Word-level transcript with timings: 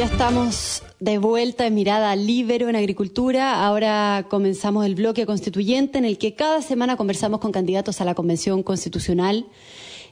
Ya 0.00 0.06
estamos 0.06 0.82
de 0.98 1.18
vuelta 1.18 1.66
en 1.66 1.74
Mirada 1.74 2.16
Libero 2.16 2.70
en 2.70 2.74
Agricultura. 2.74 3.66
Ahora 3.66 4.28
comenzamos 4.30 4.86
el 4.86 4.94
bloque 4.94 5.26
constituyente 5.26 5.98
en 5.98 6.06
el 6.06 6.16
que 6.16 6.34
cada 6.34 6.62
semana 6.62 6.96
conversamos 6.96 7.38
con 7.38 7.52
candidatos 7.52 8.00
a 8.00 8.06
la 8.06 8.14
Convención 8.14 8.62
Constitucional. 8.62 9.44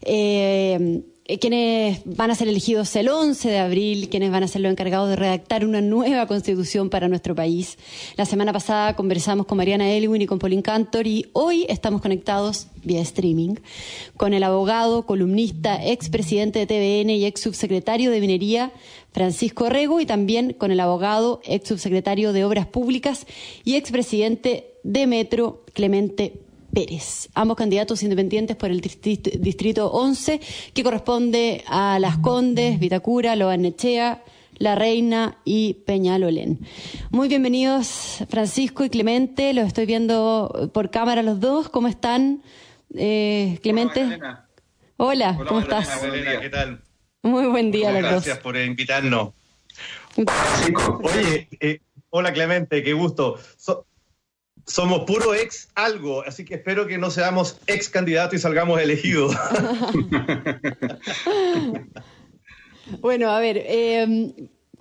Eh, 0.03 1.04
quienes 1.37 2.01
van 2.06 2.30
a 2.30 2.35
ser 2.35 2.49
elegidos 2.49 2.96
el 2.96 3.11
11 3.11 3.51
de 3.51 3.59
abril, 3.59 4.09
quienes 4.09 4.30
van 4.30 4.45
a 4.45 4.49
ser 4.49 4.62
los 4.62 4.72
encargados 4.72 5.11
de 5.11 5.17
redactar 5.17 5.67
una 5.67 5.83
nueva 5.83 6.26
constitución 6.26 6.88
para 6.88 7.06
nuestro 7.06 7.35
país. 7.35 7.76
La 8.17 8.24
semana 8.24 8.51
pasada 8.54 8.97
conversamos 8.97 9.44
con 9.44 9.58
Mariana 9.58 9.90
Elwin 9.90 10.22
y 10.22 10.26
con 10.26 10.38
Paulín 10.38 10.62
Cantor 10.62 11.06
y 11.06 11.26
hoy 11.35 11.67
estamos 11.69 12.01
conectados 12.01 12.69
vía 12.83 13.03
streaming 13.03 13.56
con 14.17 14.33
el 14.33 14.43
abogado, 14.43 15.04
columnista, 15.04 15.85
expresidente 15.85 16.65
de 16.65 16.66
TVN 16.66 17.11
y 17.11 17.27
ex 17.27 17.42
subsecretario 17.42 18.10
de 18.10 18.20
Minería, 18.20 18.73
Francisco 19.12 19.69
Rego, 19.69 20.01
y 20.01 20.06
también 20.06 20.55
con 20.55 20.70
el 20.70 20.80
abogado, 20.80 21.43
ex 21.45 21.69
subsecretario 21.69 22.33
de 22.33 22.47
Obras 22.47 22.66
Públicas 22.66 23.27
y 23.65 23.74
expresidente 23.74 24.73
de 24.83 25.07
Metro, 25.07 25.65
Clemente 25.74 26.48
Pérez, 26.78 27.28
ambos 27.34 27.56
candidatos 27.56 28.05
independientes 28.05 28.55
por 28.55 28.70
el 28.70 28.80
distrito 28.80 29.91
11, 29.91 30.41
que 30.73 30.84
corresponde 30.84 31.64
a 31.66 31.98
Las 31.98 32.18
Condes, 32.18 32.78
Vitacura, 32.78 33.34
Loanechea, 33.34 34.23
La 34.59 34.77
Reina 34.77 35.38
y 35.45 35.74
Peñalolén. 35.74 36.60
Muy 37.10 37.27
bienvenidos 37.27 38.23
Francisco 38.30 38.84
y 38.84 38.91
Clemente, 38.91 39.54
los 39.54 39.66
estoy 39.66 39.87
viendo 39.87 40.70
por 40.73 40.92
cámara 40.92 41.24
los 41.24 41.41
dos, 41.41 41.68
¿cómo 41.68 41.88
están? 41.88 42.45
Eh, 42.95 43.59
Clemente. 43.60 44.20
Hola, 44.98 45.37
¿cómo 45.48 45.59
estás? 45.59 46.01
¿qué 46.40 46.48
tal? 46.48 46.80
Muy 47.23 47.48
buen 47.48 47.73
día 47.73 47.90
los 47.90 48.02
Gracias 48.02 48.38
por 48.38 48.56
invitarnos. 48.56 49.30
Oye, 51.02 51.48
eh, 51.59 51.80
hola 52.10 52.32
Clemente, 52.32 52.84
qué 52.84 52.92
gusto 52.92 53.37
somos 54.69 55.05
puro 55.05 55.35
ex 55.35 55.69
algo, 55.74 56.23
así 56.23 56.45
que 56.45 56.55
espero 56.55 56.87
que 56.87 56.99
no 56.99 57.11
seamos 57.11 57.59
ex 57.66 57.88
candidato 57.88 58.37
y 58.37 58.38
salgamos 58.38 58.80
elegidos. 58.80 59.35
bueno, 63.01 63.30
a 63.30 63.41
ver, 63.41 63.63
em, 63.66 64.33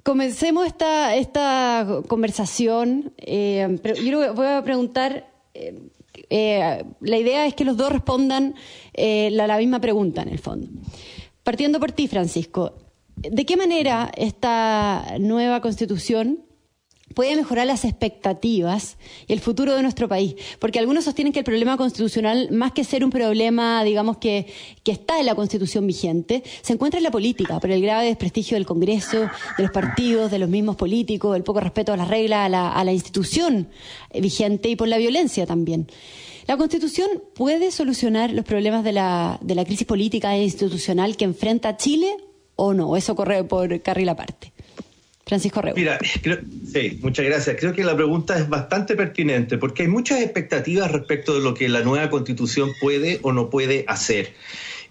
comencemos 0.04 0.68
esta, 0.68 1.16
esta 1.16 2.02
conversación, 2.08 3.14
em, 3.18 3.80
yo 4.04 4.34
voy 4.34 4.48
a 4.48 4.64
preguntar, 4.64 5.32
em, 5.54 5.90
eh, 6.30 6.84
la 7.00 7.18
idea 7.18 7.46
es 7.46 7.54
que 7.54 7.64
los 7.64 7.78
dos 7.78 7.92
respondan 7.92 8.56
eh, 8.94 9.30
la, 9.32 9.48
la 9.48 9.58
misma 9.58 9.80
pregunta 9.80 10.22
en 10.22 10.30
el 10.30 10.40
fondo. 10.40 10.68
Partiendo 11.44 11.80
por 11.80 11.94
ti, 11.94 12.10
Francisco, 12.10 12.74
¿de 13.16 13.46
qué 13.46 13.56
manera 13.56 14.12
esta 14.18 15.16
nueva 15.18 15.62
constitución 15.62 16.47
puede 17.18 17.36
mejorar 17.36 17.66
las 17.66 17.84
expectativas 17.84 18.96
y 19.26 19.34
el 19.34 19.40
futuro 19.40 19.74
de 19.76 19.82
nuestro 19.82 20.08
país. 20.08 20.36
Porque 20.60 20.78
algunos 20.78 21.06
sostienen 21.06 21.34
que 21.34 21.40
el 21.40 21.46
problema 21.46 21.76
constitucional, 21.76 22.50
más 22.52 22.74
que 22.74 22.84
ser 22.84 23.04
un 23.04 23.10
problema, 23.10 23.84
digamos, 23.84 24.18
que, 24.18 24.46
que 24.84 24.92
está 24.92 25.20
en 25.20 25.26
la 25.26 25.34
constitución 25.34 25.88
vigente, 25.88 26.44
se 26.62 26.74
encuentra 26.74 27.00
en 27.00 27.04
la 27.04 27.10
política, 27.10 27.60
por 27.60 27.72
el 27.72 27.82
grave 27.82 28.06
desprestigio 28.06 28.56
del 28.56 28.68
Congreso, 28.68 29.22
de 29.58 29.64
los 29.64 29.72
partidos, 29.72 30.30
de 30.30 30.38
los 30.38 30.48
mismos 30.48 30.76
políticos, 30.76 31.36
el 31.36 31.42
poco 31.42 31.60
respeto 31.60 31.92
a 31.92 31.98
las 31.98 32.08
reglas, 32.08 32.54
a 32.54 32.84
la, 32.84 32.94
institución 32.94 33.68
vigente 34.14 34.70
y 34.70 34.76
por 34.76 34.88
la 34.88 35.00
violencia 35.00 35.48
también. 35.48 35.88
¿La 36.46 36.56
Constitución 36.56 37.24
puede 37.34 37.72
solucionar 37.72 38.32
los 38.32 38.46
problemas 38.46 38.84
de 38.84 38.92
la, 38.92 39.40
de 39.42 39.56
la 39.56 39.66
crisis 39.66 39.88
política 39.88 40.36
e 40.36 40.44
institucional 40.44 41.18
que 41.18 41.26
enfrenta 41.26 41.78
Chile 41.78 42.16
o 42.56 42.76
no? 42.76 42.96
Eso 42.96 43.16
corre 43.16 43.44
por 43.44 43.82
carril 43.82 44.10
aparte. 44.10 44.54
Francisco 45.28 45.62
Reu. 45.62 45.76
Mira, 45.76 46.00
sí, 46.72 47.00
muchas 47.02 47.26
gracias. 47.26 47.58
Creo 47.60 47.74
que 47.74 47.84
la 47.84 47.96
pregunta 47.96 48.38
es 48.38 48.48
bastante 48.48 48.96
pertinente 48.96 49.58
porque 49.58 49.84
hay 49.84 49.90
muchas 49.90 50.22
expectativas 50.22 50.92
respecto 50.92 51.34
de 51.34 51.42
lo 51.42 51.54
que 51.54 51.68
la 51.70 51.82
nueva 51.82 52.10
constitución 52.10 52.72
puede 52.80 53.20
o 53.24 53.34
no 53.34 53.50
puede 53.50 53.84
hacer. 53.88 54.34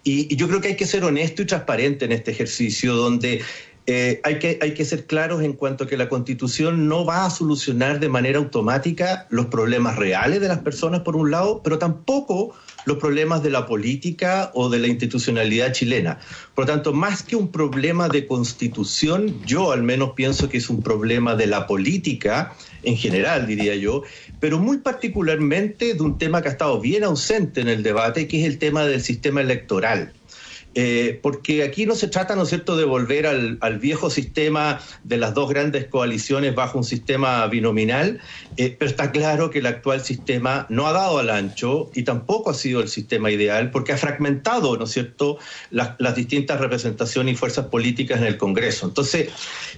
Y, 0.05 0.35
yo 0.37 0.47
creo 0.47 0.61
que 0.61 0.69
hay 0.69 0.77
que 0.77 0.87
ser 0.87 1.05
honesto 1.05 1.43
y 1.43 1.47
transparente 1.47 2.05
en 2.05 2.13
este 2.13 2.31
ejercicio 2.31 2.95
donde 2.95 3.43
eh, 3.87 4.21
hay, 4.25 4.39
que, 4.39 4.59
hay 4.61 4.75
que 4.75 4.85
ser 4.85 5.07
claros 5.07 5.43
en 5.43 5.55
cuanto 5.55 5.85
a 5.85 5.87
que 5.87 5.97
la 5.97 6.09
constitución 6.09 6.87
no 6.89 7.05
va 7.05 7.25
a 7.25 7.31
solucionar 7.31 7.99
de 7.99 8.09
manera 8.09 8.39
automática 8.39 9.27
los 9.31 9.47
problemas 9.47 9.97
reales 9.97 10.41
de 10.41 10.49
las 10.49 10.59
personas, 10.59 11.01
por 11.01 11.17
un 11.17 11.31
lado, 11.31 11.61
pero 11.63 11.79
tampoco 11.79 12.55
los 12.87 12.97
problemas 12.97 13.43
de 13.43 13.51
la 13.51 13.67
política 13.67 14.51
o 14.55 14.71
de 14.71 14.79
la 14.79 14.87
institucionalidad 14.87 15.73
chilena. 15.73 16.19
Por 16.55 16.65
lo 16.65 16.73
tanto, 16.73 16.95
más 16.95 17.23
que 17.23 17.37
un 17.37 17.53
problema 17.53 18.09
de 18.09 18.27
constitución, 18.27 19.45
yo 19.45 19.73
al 19.73 19.83
menos 19.83 20.13
pienso 20.13 20.49
que 20.49 20.57
es 20.57 20.71
un 20.71 20.83
problema 20.83 21.35
de 21.35 21.49
la 21.49 21.67
política 21.67 22.55
en 22.83 22.97
general, 22.97 23.47
diría 23.47 23.75
yo, 23.75 24.05
pero 24.39 24.59
muy 24.59 24.79
particularmente 24.79 25.95
de 25.95 26.03
un 26.03 26.17
tema 26.17 26.41
que 26.41 26.49
ha 26.49 26.53
estado 26.53 26.81
bien 26.81 27.03
ausente 27.03 27.61
en 27.61 27.69
el 27.69 27.83
debate, 27.83 28.29
que 28.29 28.41
es 28.41 28.47
el 28.47 28.59
tema 28.59 28.87
del 28.87 29.03
sistema 29.03 29.41
electoral. 29.41 30.13
Eh, 30.79 31.19
porque 31.23 31.63
aquí 31.65 31.87
no 31.87 31.95
se 31.95 32.07
trata, 32.07 32.37
¿no 32.37 32.43
es 32.43 32.51
cierto?, 32.51 32.77
de 32.77 32.85
volver 32.85 33.27
al, 33.27 33.79
viejo 33.79 34.11
sistema 34.11 34.79
de 35.05 35.17
las 35.17 35.33
dos 35.33 35.49
grandes 35.49 35.87
coaliciones 35.87 36.55
bajo 36.55 36.77
un 36.77 36.85
sistema 36.85 37.47
binominal, 37.47 38.21
eh, 38.59 38.77
pero 38.79 38.91
está 38.91 39.11
claro 39.11 39.49
que 39.49 39.61
el 39.61 39.67
actual 39.67 40.03
sistema 40.03 40.67
no 40.69 40.87
ha 40.87 40.93
dado 40.93 41.19
al 41.19 41.31
ancho 41.31 41.91
y 41.95 42.03
tampoco 42.03 42.51
ha 42.51 42.55
sido 42.55 42.83
el 42.83 42.89
sistema 42.89 43.31
ideal 43.31 43.71
porque 43.71 43.95
ha 43.95 43.97
fragmentado, 43.97 44.77
¿no 44.77 44.85
es 44.85 44.91
cierto?, 44.91 45.39
las, 45.71 45.93
las 45.99 46.15
distintas 46.15 46.61
representaciones 46.61 47.33
y 47.33 47.37
fuerzas 47.39 47.69
políticas 47.69 48.21
en 48.21 48.27
el 48.27 48.37
Congreso. 48.37 48.85
Entonces, 48.87 49.31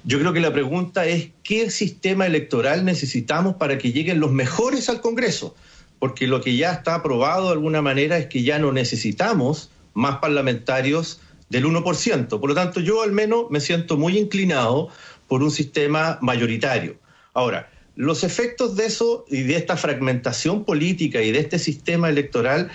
yo 0.03 0.19
creo 0.19 0.33
que 0.33 0.41
la 0.41 0.53
pregunta 0.53 1.07
es, 1.07 1.29
¿qué 1.45 1.71
sistema 1.71 2.27
electoral 2.27 2.85
necesitamos 2.85 3.55
para 3.55 3.79
que 3.79 3.93
lleguen 3.93 4.19
los 4.19 4.33
mejores 4.33 4.89
al 4.89 5.01
Congreso? 5.01 5.55
Porque 6.01 6.27
lo 6.27 6.41
que 6.41 6.57
ya 6.57 6.73
está 6.73 6.97
aprobado 6.97 7.47
de 7.47 7.53
alguna 7.53 7.83
manera 7.83 8.19
es 8.19 8.27
que 8.27 8.43
ya 8.43 8.59
no 8.59 8.73
necesitamos 8.73 9.71
más 9.99 10.19
parlamentarios 10.19 11.21
del 11.51 11.67
1%. 11.67 12.29
Por 12.41 12.49
lo 12.49 12.55
tanto, 12.55 12.81
yo 12.81 13.03
al 13.03 13.13
menos 13.13 13.47
me 13.51 13.61
siento 13.61 13.97
muy 13.97 14.17
inclinado 14.17 14.89
por 15.27 15.43
un 15.43 15.51
sistema 15.51 16.19
mayoritario. 16.23 16.97
Ahora, 17.35 17.71
los 17.97 18.23
efectos 18.23 18.77
de 18.77 18.87
eso 18.87 19.25
y 19.29 19.43
de 19.43 19.57
esta 19.57 19.77
fragmentación 19.77 20.65
política 20.65 21.21
y 21.21 21.33
de 21.33 21.41
este 21.41 21.59
sistema 21.59 22.09
electoral 22.09 22.71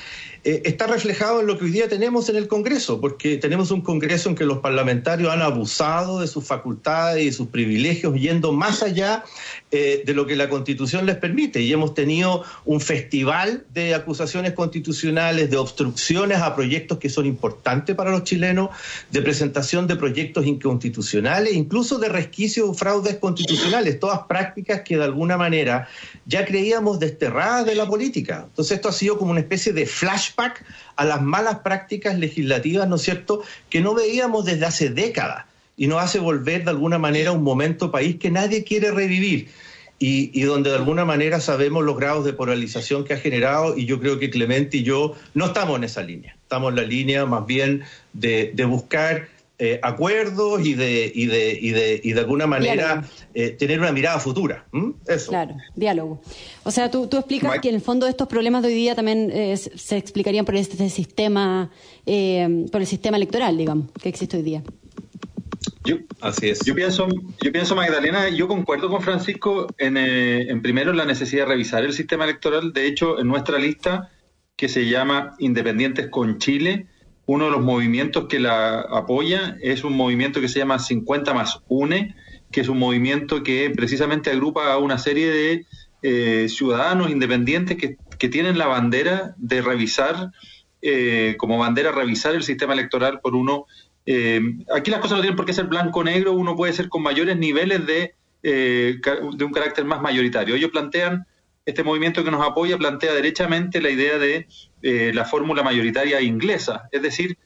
eh, 0.45 0.61
está 0.65 0.87
reflejado 0.87 1.39
en 1.39 1.47
lo 1.47 1.57
que 1.57 1.63
hoy 1.63 1.71
día 1.71 1.87
tenemos 1.87 2.27
en 2.27 2.35
el 2.35 2.49
Congreso, 2.49 2.99
porque 2.99 3.37
tenemos 3.37 3.71
un 3.71 3.79
Congreso 3.79 4.27
en 4.27 4.35
que 4.35 4.43
los 4.43 4.59
parlamentarios 4.59 5.31
han 5.31 5.41
abusado 5.41 6.19
de 6.19 6.27
sus 6.27 6.45
facultades 6.45 7.23
y 7.23 7.31
sus 7.31 7.47
privilegios, 7.47 8.13
yendo 8.19 8.51
más 8.51 8.83
allá 8.83 9.23
eh, 9.71 10.03
de 10.05 10.13
lo 10.13 10.27
que 10.27 10.35
la 10.35 10.49
Constitución 10.49 11.05
les 11.05 11.15
permite. 11.15 11.61
Y 11.61 11.71
hemos 11.71 11.93
tenido 11.93 12.43
un 12.65 12.81
festival 12.81 13.65
de 13.73 13.95
acusaciones 13.95 14.51
constitucionales, 14.51 15.49
de 15.49 15.55
obstrucciones 15.55 16.39
a 16.39 16.53
proyectos 16.55 16.97
que 16.97 17.09
son 17.09 17.25
importantes 17.25 17.95
para 17.95 18.11
los 18.11 18.25
chilenos, 18.25 18.69
de 19.11 19.21
presentación 19.21 19.87
de 19.87 19.95
proyectos 19.95 20.45
inconstitucionales, 20.45 21.53
incluso 21.53 21.99
de 21.99 22.09
resquicios 22.09 22.67
o 22.67 22.73
fraudes 22.73 23.15
constitucionales, 23.15 23.97
todas 23.97 24.19
prácticas 24.27 24.81
que 24.81 24.97
de 24.97 25.05
alguna 25.05 25.37
manera 25.37 25.87
ya 26.25 26.43
creíamos 26.43 26.99
desterradas 26.99 27.65
de 27.65 27.75
la 27.75 27.87
política. 27.87 28.43
Entonces 28.49 28.75
esto 28.75 28.89
ha 28.89 28.93
sido 28.93 29.17
como 29.17 29.31
una 29.31 29.39
especie 29.39 29.71
de 29.71 29.85
flash 29.85 30.32
a 30.95 31.05
las 31.05 31.21
malas 31.21 31.59
prácticas 31.59 32.17
legislativas, 32.17 32.87
¿no 32.87 32.95
es 32.95 33.01
cierto?, 33.01 33.43
que 33.69 33.81
no 33.81 33.93
veíamos 33.93 34.45
desde 34.45 34.65
hace 34.65 34.89
décadas 34.89 35.45
y 35.77 35.87
nos 35.87 36.01
hace 36.01 36.19
volver 36.19 36.63
de 36.63 36.71
alguna 36.71 36.97
manera 36.97 37.29
a 37.29 37.33
un 37.33 37.43
momento 37.43 37.91
país 37.91 38.17
que 38.17 38.31
nadie 38.31 38.63
quiere 38.63 38.91
revivir. 38.91 39.49
Y, 40.05 40.41
donde 40.41 40.69
de 40.69 40.75
alguna 40.75 41.05
manera 41.05 41.39
sabemos 41.39 41.81
los 41.85 41.95
grados 41.95 42.25
de 42.25 42.33
polarización 42.33 43.05
que 43.05 43.13
ha 43.13 43.17
generado 43.17 43.77
y 43.77 43.85
yo 43.85 44.01
creo 44.01 44.19
que 44.19 44.29
Clemente 44.29 44.77
y 44.77 44.83
yo 44.83 45.15
no 45.33 45.45
estamos 45.45 45.77
en 45.77 45.85
esa 45.85 46.03
línea, 46.03 46.35
estamos 46.41 46.71
en 46.71 46.75
la 46.75 46.81
línea 46.81 47.25
más 47.25 47.45
bien 47.45 47.83
de, 48.11 48.51
de 48.53 48.65
buscar 48.65 49.29
eh, 49.59 49.79
acuerdos 49.83 50.65
y 50.65 50.73
de, 50.73 51.11
y 51.13 51.27
de, 51.27 51.57
y 51.61 51.69
de, 51.69 52.01
y 52.03 52.13
de 52.13 52.19
alguna 52.19 52.47
manera 52.47 53.07
eh, 53.33 53.51
tener 53.51 53.79
una 53.79 53.91
mirada 53.91 54.19
futura. 54.19 54.65
Eso. 55.07 55.29
Claro, 55.29 55.55
diálogo. 55.75 56.21
O 56.63 56.71
sea, 56.71 56.89
tú, 56.89 57.07
tú 57.07 57.17
explicas 57.17 57.59
que 57.59 57.69
en 57.69 57.75
el 57.75 57.81
fondo 57.81 58.07
estos 58.07 58.27
problemas 58.27 58.63
de 58.63 58.69
hoy 58.69 58.73
día 58.73 58.95
también 58.95 59.29
eh, 59.31 59.55
se 59.55 59.97
explicarían 59.97 60.43
por 60.43 60.55
este 60.55 60.89
sistema, 60.89 61.69
por 62.03 62.81
el 62.81 62.87
sistema 62.87 63.17
electoral, 63.17 63.57
digamos, 63.57 63.91
que 64.01 64.09
existe 64.09 64.37
hoy 64.37 64.43
día. 64.43 64.63
Yo, 65.85 65.97
Así 66.19 66.49
es. 66.49 66.59
Yo 66.65 66.73
pienso, 66.73 67.07
yo 67.41 67.51
pienso, 67.51 67.75
Magdalena, 67.75 68.29
yo 68.29 68.47
concuerdo 68.47 68.89
con 68.89 69.01
Francisco 69.01 69.67
en, 69.77 69.97
en 69.97 70.61
primero 70.61 70.91
en 70.91 70.97
la 70.97 71.05
necesidad 71.05 71.43
de 71.43 71.49
revisar 71.49 71.83
el 71.83 71.93
sistema 71.93 72.23
electoral. 72.23 72.73
De 72.73 72.87
hecho, 72.87 73.19
en 73.19 73.27
nuestra 73.27 73.59
lista 73.59 74.09
que 74.55 74.69
se 74.69 74.87
llama 74.87 75.35
Independientes 75.39 76.07
con 76.07 76.37
Chile, 76.39 76.87
uno 77.25 77.45
de 77.45 77.51
los 77.51 77.61
movimientos 77.61 78.27
que 78.27 78.39
la 78.39 78.81
apoya 78.81 79.57
es 79.61 79.83
un 79.83 79.95
movimiento 79.95 80.41
que 80.41 80.49
se 80.49 80.59
llama 80.59 80.79
50 80.79 81.33
más 81.33 81.59
UNE, 81.67 82.15
que 82.51 82.61
es 82.61 82.67
un 82.67 82.79
movimiento 82.79 83.43
que 83.43 83.71
precisamente 83.75 84.29
agrupa 84.29 84.71
a 84.71 84.77
una 84.77 84.97
serie 84.97 85.29
de 85.29 85.65
eh, 86.01 86.49
ciudadanos 86.49 87.09
independientes 87.09 87.77
que, 87.77 87.97
tienen 88.29 88.57
la 88.57 88.67
bandera 88.67 89.35
de 89.35 89.61
revisar, 89.61 90.31
eh, 90.81 91.35
como 91.37 91.57
bandera 91.57 91.91
revisar 91.91 92.33
el 92.33 92.43
sistema 92.43 92.71
electoral 92.71 93.19
por 93.19 93.35
uno 93.35 93.65
Eh, 94.05 94.41
aquí 94.75 94.91
las 94.91 94.99
cosas 94.99 95.17
no 95.17 95.21
tienen 95.21 95.37
por 95.37 95.45
qué 95.45 95.53
ser 95.53 95.65
blanco-negro, 95.65 96.33
uno 96.33 96.55
puede 96.55 96.73
ser 96.73 96.89
con 96.89 97.03
mayores 97.03 97.37
niveles 97.37 97.85
de, 97.85 98.15
eh, 98.43 98.99
de 99.35 99.45
un 99.45 99.51
carácter 99.51 99.85
más 99.85 100.01
mayoritario. 100.01 100.55
Ellos 100.55 100.71
plantean, 100.71 101.25
este 101.65 101.83
movimiento 101.83 102.23
que 102.23 102.31
nos 102.31 102.45
apoya 102.45 102.77
plantea 102.77 103.13
derechamente 103.13 103.81
la 103.81 103.89
idea 103.89 104.17
de 104.17 104.47
la 105.13 105.25
fórmula 105.25 105.63
mayoritaria 105.63 106.21
inglesa, 106.21 106.89
es 106.91 107.01
decir, 107.01 107.37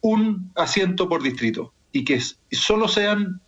un 0.00 0.50
asiento 0.54 1.08
por 1.08 1.22
distrito 1.22 1.74
y 1.92 2.04
que 2.04 2.20
solo 2.50 2.88
sean 2.88 3.40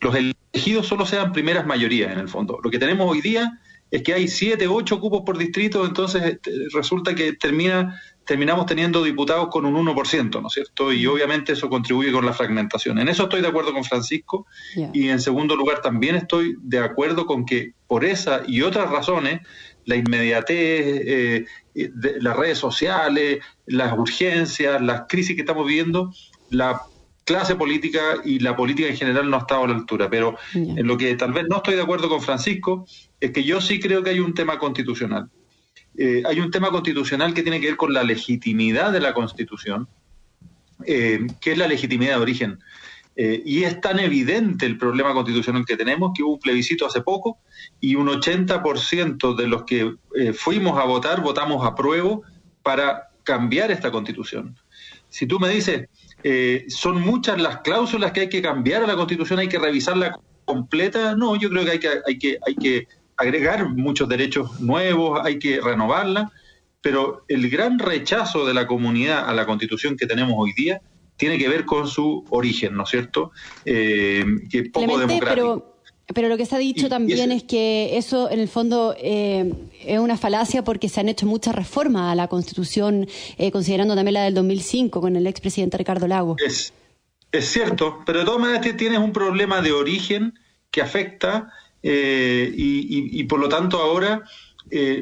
los 0.00 0.14
elegidos 0.14 0.86
solo 0.86 1.06
sean 1.06 1.32
primeras 1.32 1.66
mayorías 1.66 2.12
en 2.12 2.18
el 2.18 2.28
fondo. 2.28 2.58
Lo 2.62 2.70
que 2.70 2.78
tenemos 2.78 3.10
hoy 3.10 3.20
día 3.20 3.60
es 3.90 4.02
que 4.02 4.14
hay 4.14 4.28
siete, 4.28 4.66
ocho 4.66 5.00
cupos 5.00 5.22
por 5.24 5.38
distrito, 5.38 5.86
entonces 5.86 6.22
este, 6.22 6.50
resulta 6.72 7.14
que 7.14 7.32
termina, 7.34 8.00
terminamos 8.24 8.66
teniendo 8.66 9.02
diputados 9.02 9.48
con 9.48 9.66
un 9.66 9.74
1%, 9.74 10.40
¿no 10.40 10.48
es 10.48 10.54
cierto? 10.54 10.92
Y 10.92 11.06
obviamente 11.06 11.52
eso 11.52 11.68
contribuye 11.68 12.12
con 12.12 12.24
la 12.24 12.32
fragmentación. 12.32 12.98
En 12.98 13.08
eso 13.08 13.24
estoy 13.24 13.42
de 13.42 13.48
acuerdo 13.48 13.72
con 13.72 13.84
Francisco. 13.84 14.46
Y 14.92 15.08
en 15.08 15.20
segundo 15.20 15.56
lugar, 15.56 15.80
también 15.82 16.16
estoy 16.16 16.56
de 16.60 16.78
acuerdo 16.78 17.26
con 17.26 17.44
que 17.44 17.72
por 17.86 18.04
esa 18.04 18.42
y 18.46 18.62
otras 18.62 18.90
razones, 18.90 19.40
la 19.84 19.96
inmediatez, 19.96 20.56
eh, 20.56 21.46
las 22.20 22.36
redes 22.36 22.58
sociales, 22.58 23.40
las 23.66 23.96
urgencias, 23.96 24.80
las 24.80 25.02
crisis 25.08 25.34
que 25.34 25.42
estamos 25.42 25.66
viviendo, 25.66 26.12
la 26.50 26.80
clase 27.24 27.56
política 27.56 28.16
y 28.24 28.38
la 28.38 28.54
política 28.56 28.88
en 28.88 28.96
general 28.96 29.30
no 29.30 29.36
ha 29.36 29.40
estado 29.40 29.64
a 29.64 29.68
la 29.68 29.74
altura. 29.74 30.08
Pero 30.08 30.36
en 30.54 30.86
lo 30.86 30.96
que 30.96 31.14
tal 31.16 31.32
vez 31.32 31.44
no 31.48 31.56
estoy 31.56 31.74
de 31.74 31.82
acuerdo 31.82 32.08
con 32.08 32.22
Francisco 32.22 32.86
es 33.20 33.32
que 33.32 33.44
yo 33.44 33.60
sí 33.60 33.80
creo 33.80 34.02
que 34.02 34.10
hay 34.10 34.20
un 34.20 34.34
tema 34.34 34.58
constitucional. 34.58 35.30
Eh, 35.96 36.22
hay 36.26 36.40
un 36.40 36.50
tema 36.50 36.70
constitucional 36.70 37.34
que 37.34 37.42
tiene 37.42 37.60
que 37.60 37.68
ver 37.68 37.76
con 37.76 37.92
la 37.92 38.02
legitimidad 38.02 38.92
de 38.92 39.00
la 39.00 39.14
Constitución, 39.14 39.88
eh, 40.84 41.26
que 41.40 41.52
es 41.52 41.58
la 41.58 41.68
legitimidad 41.68 42.16
de 42.16 42.22
origen. 42.22 42.58
Eh, 43.16 43.42
y 43.44 43.62
es 43.62 43.80
tan 43.80 44.00
evidente 44.00 44.66
el 44.66 44.76
problema 44.76 45.14
constitucional 45.14 45.64
que 45.64 45.76
tenemos 45.76 46.10
que 46.16 46.24
hubo 46.24 46.32
un 46.32 46.40
plebiscito 46.40 46.84
hace 46.84 47.00
poco 47.00 47.38
y 47.80 47.94
un 47.94 48.08
80% 48.08 49.36
de 49.36 49.46
los 49.46 49.62
que 49.62 49.94
fuimos 50.34 50.80
a 50.80 50.84
votar 50.84 51.22
votamos 51.22 51.64
a 51.64 51.76
prueba 51.76 52.18
para 52.64 53.10
cambiar 53.22 53.70
esta 53.70 53.92
constitución. 53.92 54.58
Si 55.08 55.28
tú 55.28 55.38
me 55.38 55.48
dices, 55.48 55.88
son 56.66 57.02
muchas 57.02 57.40
las 57.40 57.58
cláusulas 57.58 58.10
que 58.10 58.22
hay 58.22 58.28
que 58.28 58.42
cambiar 58.42 58.82
a 58.82 58.88
la 58.88 58.96
Constitución, 58.96 59.38
hay 59.38 59.48
que 59.48 59.60
revisarla 59.60 60.18
completa. 60.44 61.14
No, 61.14 61.36
yo 61.36 61.50
creo 61.50 61.64
que 61.64 61.70
hay 61.70 61.78
que, 61.78 61.90
hay 62.04 62.18
que, 62.18 62.38
hay 62.44 62.54
que 62.56 62.88
agregar 63.16 63.68
muchos 63.68 64.08
derechos 64.08 64.60
nuevos, 64.60 65.20
hay 65.24 65.38
que 65.38 65.60
renovarla, 65.60 66.32
pero 66.80 67.24
el 67.28 67.48
gran 67.48 67.78
rechazo 67.78 68.44
de 68.44 68.54
la 68.54 68.66
comunidad 68.66 69.28
a 69.28 69.32
la 69.32 69.46
Constitución 69.46 69.96
que 69.96 70.06
tenemos 70.06 70.34
hoy 70.36 70.52
día 70.52 70.80
tiene 71.16 71.38
que 71.38 71.48
ver 71.48 71.64
con 71.64 71.88
su 71.88 72.24
origen, 72.30 72.74
¿no 72.74 72.84
es 72.84 72.90
cierto? 72.90 73.32
Eh, 73.64 74.24
que 74.50 74.64
poco 74.64 74.98
democrático. 74.98 75.70
Pero 76.12 76.28
lo 76.28 76.36
que 76.36 76.44
se 76.44 76.54
ha 76.54 76.58
dicho 76.58 76.90
también 76.90 77.32
es 77.32 77.44
que 77.44 77.96
eso, 77.96 78.30
en 78.30 78.38
el 78.38 78.48
fondo, 78.48 78.94
eh, 78.98 79.54
es 79.86 79.98
una 79.98 80.18
falacia 80.18 80.62
porque 80.62 80.90
se 80.90 81.00
han 81.00 81.08
hecho 81.08 81.24
muchas 81.24 81.54
reformas 81.54 82.12
a 82.12 82.14
la 82.14 82.28
Constitución, 82.28 83.08
eh, 83.38 83.50
considerando 83.50 83.94
también 83.94 84.14
la 84.14 84.24
del 84.24 84.34
2005 84.34 85.00
con 85.00 85.16
el 85.16 85.26
expresidente 85.26 85.78
Ricardo 85.78 86.06
Lago. 86.06 86.36
Es, 86.44 86.74
es 87.32 87.48
cierto, 87.48 88.00
pero 88.04 88.18
de 88.18 88.24
todas 88.26 88.40
maneras 88.40 88.76
tienes 88.76 88.98
un 88.98 89.12
problema 89.12 89.62
de 89.62 89.72
origen 89.72 90.38
que 90.70 90.82
afecta 90.82 91.50
eh, 91.84 92.50
y, 92.56 93.22
por 93.24 93.38
lo 93.38 93.48
tanto 93.48 93.80
ahora 93.80 94.22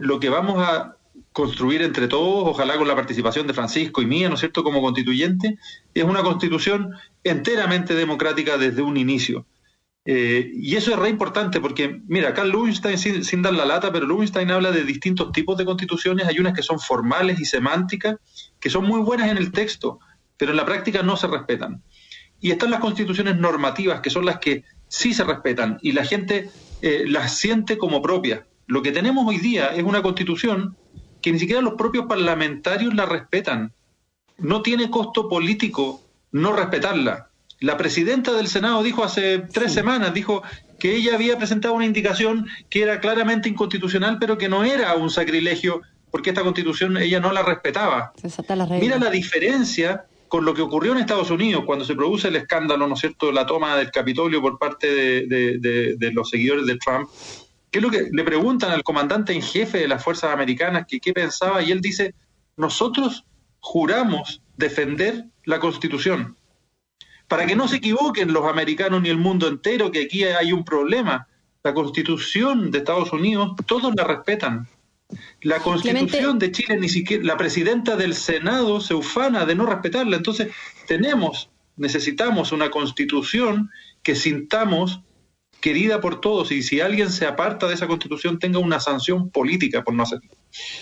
lo 0.01 0.21
que 0.21 0.29
vamos 0.29 0.59
a 0.59 0.97
construir 1.33 1.83
entre 1.83 2.09
todos, 2.09 2.47
ojalá 2.47 2.77
con 2.77 2.87
la 2.87 2.95
participación 2.95 3.47
de 3.47 3.55
Francisco 3.55 4.03
y 4.03 4.07
mía, 4.07 4.29
¿no 4.29 4.35
es 4.35 4.41
cierto?, 4.41 4.63
como 4.63 4.83
constituyente, 4.83 5.59
es 5.95 6.05
una 6.05 6.23
constitución 6.23 6.91
enteramente 7.25 7.95
democrática 7.95 8.59
desde 8.59 8.83
un 8.83 8.97
inicio. 8.97 9.47
Eh, 10.05 10.51
y 10.55 10.75
eso 10.75 10.91
es 10.91 10.99
re 10.99 11.09
importante 11.09 11.61
porque, 11.61 12.01
mira, 12.09 12.31
acá 12.31 12.45
Lubinstein, 12.45 12.99
sin, 12.99 13.43
dar 13.43 13.55
la 13.55 13.65
lata, 13.65 13.93
pero 13.93 14.05
Lubinstein 14.05 14.51
habla 14.51 14.73
de 14.73 14.85
distintos 14.85 15.33
tipos 15.33 15.57
de 15.57 15.65
constituciones. 15.65 16.27
Hay 16.27 16.39
unas 16.39 16.55
que 16.55 16.63
son 16.63 16.81
formales 16.81 17.41
y 17.41 17.45
semánticas, 17.45 18.17
que 18.61 18.69
son 18.69 18.85
muy 18.85 19.01
buenas 19.01 19.31
en 19.31 19.39
el 19.39 19.53
texto, 19.53 20.01
pero 20.37 20.51
en 20.51 20.57
la 20.57 20.67
práctica 20.67 21.03
no 21.03 21.17
se 21.17 21.29
respetan. 21.29 21.83
Y 22.41 22.51
están 22.51 22.73
las 22.73 22.81
constituciones 22.81 23.37
normativas, 23.37 24.01
que 24.01 24.11
son 24.11 24.27
las 24.27 24.39
que 24.39 24.65
sí 24.89 25.15
se 25.15 25.25
respetan 25.25 25.79
y 25.81 25.93
la 25.93 26.05
gente 26.05 26.51
eh, 26.83 27.05
las 27.07 27.39
siente 27.39 27.79
como 27.79 28.03
propias. 28.03 28.41
Lo 28.67 28.83
que 28.83 28.93
tenemos 28.93 29.27
hoy 29.27 29.39
día 29.39 29.69
es 29.69 29.85
una 29.85 30.03
constitución 30.03 30.77
que 31.21 31.33
ni 31.33 31.39
siquiera 31.39 31.63
los 31.63 31.75
propios 31.75 32.07
parlamentarios 32.07 32.93
la 32.95 33.07
respetan. 33.07 33.73
No 34.39 34.63
tiene 34.63 34.91
costo 34.91 35.29
político 35.29 36.03
no 36.33 36.53
respetarla. 36.53 37.31
La 37.61 37.77
presidenta 37.77 38.33
del 38.33 38.49
Senado 38.49 38.83
dijo 38.83 39.05
hace 39.05 39.39
tres 39.39 39.73
semanas, 39.73 40.13
dijo 40.13 40.43
que 40.81 40.97
ella 40.97 41.15
había 41.15 41.39
presentado 41.39 41.75
una 41.75 41.87
indicación 41.87 42.49
que 42.69 42.83
era 42.83 42.99
claramente 42.99 43.49
inconstitucional, 43.49 44.19
pero 44.19 44.37
que 44.37 44.49
no 44.49 44.65
era 44.65 44.95
un 44.97 45.11
sacrilegio, 45.11 45.83
porque 46.11 46.31
esta 46.31 46.43
constitución 46.43 46.97
ella 46.97 47.21
no 47.21 47.31
la 47.31 47.45
respetaba. 47.45 48.13
Mira 48.81 48.99
la 48.99 49.11
diferencia 49.11 50.07
con 50.33 50.47
lo 50.47 50.55
que 50.55 50.63
ocurrió 50.63 50.93
en 50.93 50.99
Estados 50.99 51.31
Unidos 51.31 51.65
cuando 51.67 51.85
se 51.85 51.95
produce 51.95 52.29
el 52.29 52.37
escándalo, 52.37 52.87
¿no 52.87 52.95
es 52.95 53.01
cierto?, 53.01 53.31
la 53.31 53.45
toma 53.45 53.77
del 53.77 53.91
Capitolio 53.91 54.41
por 54.41 54.59
parte 54.59 54.87
de, 55.27 56.11
los 56.15 56.31
seguidores 56.31 56.65
de 56.65 56.79
Trump. 56.79 57.11
¿Qué 57.71 57.81
es 57.81 57.85
lo 57.85 57.91
que 57.91 58.09
le 58.11 58.25
preguntan 58.25 58.71
al 58.71 58.83
comandante 58.83 59.35
en 59.35 59.43
jefe 59.43 59.81
de 59.81 59.89
las 59.89 60.03
fuerzas 60.03 60.33
americanas 60.33 60.87
que 60.89 61.01
qué 61.01 61.13
pensaba? 61.13 61.63
Y 61.63 61.71
él 61.71 61.83
dice, 61.83 62.15
nosotros 62.57 63.27
juramos 63.61 64.41
defender 64.57 65.27
la 65.45 65.61
Constitución 65.61 66.35
para 67.29 67.45
que 67.45 67.55
no 67.55 67.69
se 67.69 67.77
equivoquen 67.77 68.33
los 68.33 68.47
americanos 68.47 69.03
ni 69.03 69.11
el 69.11 69.19
mundo 69.19 69.47
entero 69.49 69.93
que 69.93 70.05
aquí 70.05 70.25
hay 70.25 70.51
un 70.55 70.65
problema. 70.65 71.29
La 71.63 71.75
constitución 71.75 72.71
de 72.71 72.79
Estados 72.79 73.13
Unidos, 73.13 73.53
todos 73.67 73.93
la 73.95 74.05
respetan. 74.05 74.67
La 75.43 75.59
constitución 75.59 76.39
de 76.39 76.53
Chile, 76.53 76.79
ni 76.79 76.89
siquiera 76.89 77.25
la 77.25 77.37
presidenta 77.37 77.97
del 77.97 78.15
Senado 78.15 78.81
se 78.81 78.95
ufana 78.95 79.45
de 79.45 79.55
no 79.55 79.67
respetarla. 79.67 80.17
Entonces, 80.17 80.49
tenemos, 80.87 81.51
necesitamos 81.77 82.53
una 82.53 82.71
constitución 82.71 83.71
que 84.03 84.15
sintamos 84.15 85.01
querida 85.63 86.01
por 86.01 86.21
todos 86.21 86.53
y 86.53 86.63
si 86.63 86.81
alguien 86.81 87.11
se 87.11 87.25
aparta 87.25 87.69
de 87.69 87.75
esa 87.75 87.87
constitución 87.87 88.39
tenga 88.39 88.59
una 88.59 88.81
sanción 88.81 89.31
política 89.31 89.83
por 89.83 89.95
no 89.95 90.03
hacerlo. 90.03 90.29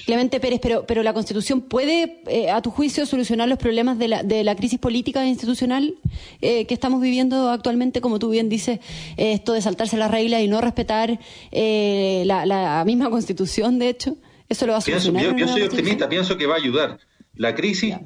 Clemente 0.07 0.41
Pérez, 0.41 0.59
pero, 0.61 0.85
pero 0.87 1.03
la 1.05 1.13
constitución 1.13 1.61
puede, 1.61 2.23
eh, 2.27 2.51
a 2.51 2.61
tu 2.63 2.71
juicio, 2.71 3.07
solucionar 3.07 3.49
los 3.49 3.59
problemas 3.59 3.99
de 3.99 4.09
la, 4.09 4.23
de 4.25 4.43
la 4.43 4.57
crisis 4.57 4.81
política 4.81 5.23
e 5.23 5.29
institucional 5.29 5.95
eh, 6.41 6.65
que 6.65 6.75
estamos 6.75 7.01
viviendo 7.01 7.51
actualmente, 7.51 8.01
como 8.01 8.19
tú 8.19 8.31
bien 8.31 8.49
dices, 8.49 8.81
eh, 9.17 9.33
esto 9.35 9.53
de 9.53 9.63
saltarse 9.63 9.97
las 9.99 10.11
reglas 10.11 10.41
y 10.41 10.49
no 10.49 10.61
respetar 10.61 11.21
la, 11.53 12.83
misma 12.87 13.11
constitución, 13.11 13.79
de 13.79 13.91
hecho, 13.91 14.17
eso 14.51 14.67
lo 14.67 14.73
va 14.73 14.79
a 14.79 14.81
solucionar. 14.83 15.35
yo, 15.35 15.49
soy 15.49 15.63
optimista, 15.63 16.09
pienso 16.09 16.37
que 16.37 16.47
va 16.47 16.55
a 16.55 16.59
ayudar. 16.59 16.99
La 17.35 17.55
crisis 17.55 17.97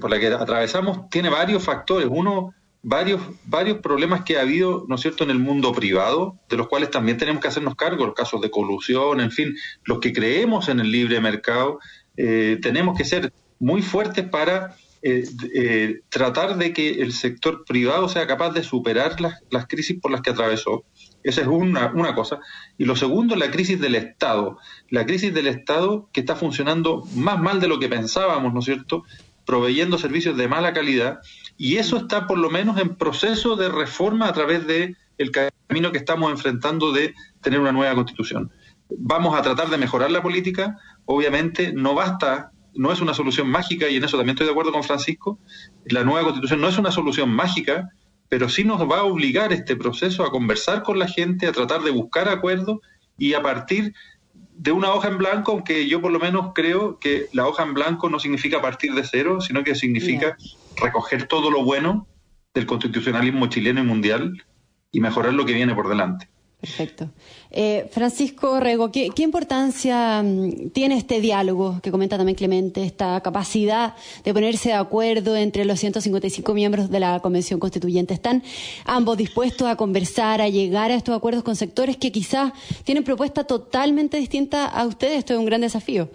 por 0.00 0.10
la 0.10 0.20
que 0.20 0.28
atravesamos 0.28 1.08
tiene 1.10 1.28
varios 1.28 1.64
factores. 1.64 2.06
Uno 2.08 2.54
varios, 2.84 3.20
varios 3.46 3.78
problemas 3.78 4.22
que 4.24 4.36
ha 4.36 4.42
habido, 4.42 4.84
¿no 4.88 4.94
es 4.94 5.00
cierto?, 5.00 5.24
en 5.24 5.30
el 5.30 5.38
mundo 5.38 5.72
privado, 5.72 6.38
de 6.48 6.56
los 6.56 6.68
cuales 6.68 6.90
también 6.90 7.18
tenemos 7.18 7.42
que 7.42 7.48
hacernos 7.48 7.74
cargo, 7.74 8.06
los 8.06 8.14
casos 8.14 8.40
de 8.40 8.50
colusión, 8.50 9.20
en 9.20 9.32
fin, 9.32 9.56
los 9.84 9.98
que 9.98 10.12
creemos 10.12 10.68
en 10.68 10.80
el 10.80 10.92
libre 10.92 11.20
mercado, 11.20 11.80
eh, 12.16 12.58
tenemos 12.62 12.96
que 12.96 13.04
ser 13.04 13.32
muy 13.58 13.82
fuertes 13.82 14.28
para 14.28 14.76
eh, 15.02 15.24
eh, 15.54 16.00
tratar 16.10 16.56
de 16.58 16.72
que 16.72 17.02
el 17.02 17.12
sector 17.12 17.64
privado 17.64 18.08
sea 18.08 18.26
capaz 18.26 18.50
de 18.50 18.62
superar 18.62 19.20
las, 19.20 19.40
las 19.50 19.66
crisis 19.66 19.98
por 20.00 20.10
las 20.10 20.20
que 20.20 20.30
atravesó. 20.30 20.84
Esa 21.24 21.40
es 21.40 21.46
una, 21.46 22.14
cosa. 22.14 22.38
Y 22.76 22.84
lo 22.84 22.94
segundo, 22.96 23.34
la 23.34 23.50
crisis 23.50 23.80
del 23.80 23.94
Estado. 23.94 24.58
La 24.90 25.06
crisis 25.06 25.32
del 25.32 25.46
Estado 25.46 26.10
que 26.12 26.20
está 26.20 26.36
funcionando 26.36 27.02
más 27.16 27.40
mal 27.40 27.60
de 27.60 27.66
lo 27.66 27.80
que 27.80 27.88
pensábamos, 27.88 28.52
¿no 28.52 28.58
es 28.58 28.66
cierto? 28.66 29.04
Proveyendo 29.46 29.96
servicios 29.96 30.36
de 30.36 30.48
mala 30.48 30.74
calidad 30.74 31.20
y 31.56 31.76
eso 31.76 31.96
está 31.96 32.26
por 32.26 32.38
lo 32.38 32.50
menos 32.50 32.78
en 32.78 32.96
proceso 32.96 33.56
de 33.56 33.70
reforma 33.70 34.28
a 34.28 34.32
través 34.34 34.66
del 34.66 34.98
el 35.16 35.30
camino 35.30 35.92
que 35.92 35.98
estamos 35.98 36.30
enfrentando 36.30 36.92
de 36.92 37.14
tener 37.40 37.58
una 37.58 37.72
nueva 37.72 37.94
constitución. 37.94 38.52
Vamos 38.90 39.34
a 39.34 39.40
tratar 39.40 39.70
de 39.70 39.78
mejorar 39.78 40.10
la 40.10 40.22
política, 40.22 40.78
obviamente 41.06 41.72
no 41.72 41.94
basta, 41.94 42.50
no 42.74 42.92
es 42.92 43.00
una 43.00 43.14
solución 43.14 43.48
mágica, 43.48 43.88
y 43.88 43.96
en 43.96 44.04
eso 44.04 44.18
también 44.18 44.34
estoy 44.34 44.46
de 44.46 44.52
acuerdo 44.52 44.72
con 44.72 44.82
Francisco, 44.82 45.38
la 45.86 46.04
nueva 46.04 46.24
constitución 46.24 46.60
no 46.60 46.68
es 46.68 46.76
una 46.76 46.90
solución 46.90 47.30
mágica, 47.30 47.90
pero 48.34 48.48
sí 48.48 48.64
nos 48.64 48.80
va 48.90 48.98
a 48.98 49.04
obligar 49.04 49.52
este 49.52 49.76
proceso 49.76 50.24
a 50.24 50.30
conversar 50.32 50.82
con 50.82 50.98
la 50.98 51.06
gente, 51.06 51.46
a 51.46 51.52
tratar 51.52 51.82
de 51.82 51.92
buscar 51.92 52.28
acuerdos 52.28 52.80
y 53.16 53.34
a 53.34 53.42
partir 53.42 53.94
de 54.32 54.72
una 54.72 54.92
hoja 54.92 55.06
en 55.06 55.18
blanco, 55.18 55.52
aunque 55.52 55.86
yo 55.86 56.02
por 56.02 56.10
lo 56.10 56.18
menos 56.18 56.50
creo 56.52 56.98
que 56.98 57.26
la 57.32 57.46
hoja 57.46 57.62
en 57.62 57.74
blanco 57.74 58.10
no 58.10 58.18
significa 58.18 58.60
partir 58.60 58.92
de 58.92 59.04
cero, 59.04 59.40
sino 59.40 59.62
que 59.62 59.76
significa 59.76 60.36
recoger 60.74 61.28
todo 61.28 61.48
lo 61.48 61.62
bueno 61.62 62.08
del 62.52 62.66
constitucionalismo 62.66 63.46
chileno 63.46 63.78
y 63.78 63.84
mundial 63.84 64.44
y 64.90 64.98
mejorar 64.98 65.32
lo 65.32 65.46
que 65.46 65.52
viene 65.52 65.72
por 65.72 65.88
delante. 65.88 66.28
Perfecto. 66.64 67.10
Eh, 67.50 67.90
Francisco 67.92 68.58
Rego, 68.58 68.90
¿qué, 68.90 69.12
importancia 69.18 70.22
mm, 70.22 70.70
tiene 70.70 70.96
este 70.96 71.20
diálogo 71.20 71.78
que 71.82 71.90
comenta 71.90 72.16
también 72.16 72.36
Clemente, 72.36 72.82
esta 72.82 73.20
capacidad 73.20 73.94
de 74.24 74.32
ponerse 74.32 74.70
de 74.70 74.76
acuerdo 74.76 75.36
entre 75.36 75.66
los 75.66 75.78
155 75.78 76.54
miembros 76.54 76.90
de 76.90 77.00
la 77.00 77.20
Convención 77.20 77.60
Constituyente? 77.60 78.14
¿Están 78.14 78.42
ambos 78.86 79.18
dispuestos 79.18 79.68
a 79.68 79.76
conversar, 79.76 80.40
a 80.40 80.48
llegar 80.48 80.90
a 80.90 80.94
estos 80.94 81.14
acuerdos 81.14 81.44
con 81.44 81.54
sectores 81.54 81.98
que 81.98 82.10
quizás 82.10 82.54
tienen 82.84 83.04
propuestas 83.04 83.46
totalmente 83.46 84.16
distintas 84.16 84.70
a 84.72 84.86
ustedes? 84.86 85.18
Esto 85.18 85.34
es 85.34 85.38
un 85.38 85.44
gran 85.44 85.60
desafío. 85.60 86.08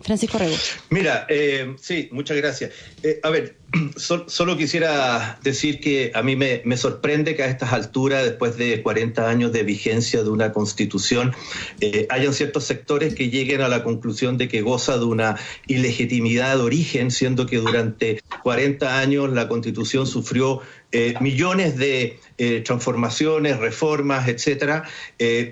Francisco 0.00 0.38
Rego. 0.38 0.56
Mira, 0.90 1.26
eh, 1.28 1.74
sí, 1.80 2.08
muchas 2.12 2.36
gracias. 2.36 2.72
Eh, 3.02 3.20
a 3.22 3.30
ver, 3.30 3.56
solo 3.96 4.56
quisiera 4.56 5.38
decir 5.42 5.80
que 5.80 6.12
a 6.14 6.22
mí 6.22 6.36
me, 6.36 6.76
sorprende 6.76 7.34
que 7.34 7.42
a 7.42 7.46
estas 7.46 7.72
alturas, 7.72 8.24
después 8.24 8.56
de 8.56 8.82
40 8.82 9.28
años 9.28 9.52
de 9.52 9.64
vigencia 9.64 10.22
de 10.22 10.30
una 10.30 10.52
constitución, 10.52 11.34
eh, 11.80 12.06
hayan 12.10 12.32
ciertos 12.32 12.64
sectores 12.64 13.14
que 13.14 13.28
lleguen 13.28 13.60
a 13.60 13.68
la 13.68 13.82
conclusión 13.82 14.38
de 14.38 14.48
que 14.48 14.62
goza 14.62 14.98
de 14.98 15.04
una 15.04 15.36
ilegitimidad 15.66 16.56
de 16.56 16.62
origen, 16.62 17.10
siendo 17.10 17.46
que 17.46 17.58
durante 17.58 18.22
40 18.42 19.00
años 19.00 19.32
la 19.32 19.48
constitución 19.48 20.06
sufrió 20.06 20.60
eh, 20.92 21.14
millones 21.20 21.76
de 21.76 22.18
eh, 22.38 22.60
transformaciones, 22.64 23.58
reformas, 23.58 24.28
etcétera, 24.28 24.84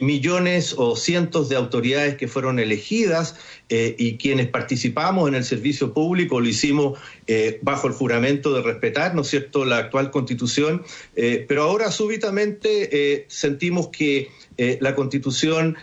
millones 0.00 0.74
o 0.78 0.94
cientos 0.96 1.48
de 1.48 1.56
autoridades 1.56 2.16
que 2.16 2.28
fueron 2.28 2.58
elegidas 2.58 3.36
y 3.68 4.16
quienes 4.16 4.46
participamos 4.46 5.28
en 5.28 5.34
el 5.34 5.42
servicio 5.42 5.92
público 5.92 6.40
lo 6.40 6.46
hicimos 6.46 6.98
bajo 7.62 7.88
el 7.88 7.94
juramento 7.94 8.54
de 8.54 8.62
respetar, 8.62 9.16
¿no 9.16 9.22
es 9.22 9.28
cierto?, 9.28 9.64
la 9.64 9.78
actual 9.78 10.12
constitución, 10.12 10.84
eh, 11.14 11.44
pero 11.48 11.62
ahora 11.64 11.90
súbitamente 11.90 12.88
eh, 12.92 13.24
sentimos 13.28 13.88
que 13.88 14.28
eh, 14.58 14.78
la 14.80 14.94
constitución 14.94 15.76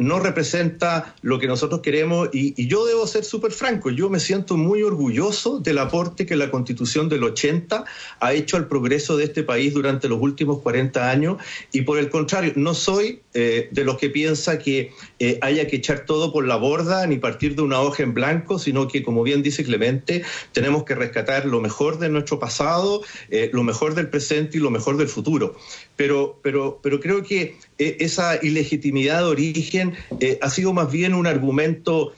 no 0.00 0.20
representa 0.20 1.14
lo 1.22 1.38
que 1.38 1.46
nosotros 1.46 1.80
queremos 1.80 2.28
y, 2.32 2.66
yo 2.66 2.86
debo 2.86 3.06
ser 3.06 3.24
súper 3.24 3.52
franco, 3.52 3.90
yo 3.90 4.10
me 4.10 4.20
siento 4.20 4.56
muy 4.56 4.82
orgulloso 4.82 5.58
del 5.58 5.78
aporte 5.78 6.26
que 6.26 6.36
la 6.36 6.50
constitución 6.50 7.08
del 7.08 7.24
80 7.24 7.84
ha 8.20 8.32
hecho 8.32 8.56
al 8.56 8.68
progreso 8.68 9.16
de 9.16 9.24
este 9.24 9.42
país 9.42 9.74
durante 9.74 10.08
los 10.08 10.20
últimos 10.20 10.60
40 10.60 11.10
años 11.10 11.36
y 11.72 11.82
por 11.82 11.98
el 11.98 12.10
contrario, 12.10 12.52
no 12.56 12.74
soy 12.74 13.20
de 13.32 13.84
los 13.84 13.96
que 13.96 14.10
piensa 14.10 14.58
que 14.58 14.92
haya 15.40 15.66
que 15.66 15.76
echar 15.76 16.04
todo 16.06 16.32
por 16.32 16.46
la 16.46 16.56
borda 16.56 17.06
ni 17.06 17.18
partir 17.18 17.56
de 17.56 17.62
una 17.62 17.80
hoja 17.80 18.02
en 18.02 18.14
blanco, 18.14 18.58
sino 18.58 18.88
que, 18.88 19.02
como 19.02 19.22
bien 19.22 19.42
dice 19.42 19.64
Clemente, 19.64 20.22
tenemos 20.52 20.84
que 20.84 20.94
rescatar 20.94 21.46
lo 21.46 21.60
mejor 21.60 21.98
de 21.98 22.08
nuestro 22.08 22.38
pasado, 22.38 23.02
eh, 23.30 23.50
lo 23.52 23.62
mejor 23.62 23.94
del 23.94 24.08
presente 24.08 24.58
y 24.58 24.60
lo 24.60 24.70
mejor 24.70 24.96
del 24.96 25.08
futuro. 25.08 25.56
Pero, 25.96 26.38
pero, 26.42 26.80
pero 26.82 27.00
creo 27.00 27.22
que 27.22 27.56
eh, 27.78 27.96
esa 28.00 28.38
ilegitimidad 28.42 29.18
de 29.18 29.24
origen 29.24 29.94
eh, 30.20 30.38
ha 30.42 30.50
sido 30.50 30.72
más 30.72 30.90
bien 30.90 31.14
un 31.14 31.26
argumento, 31.26 32.12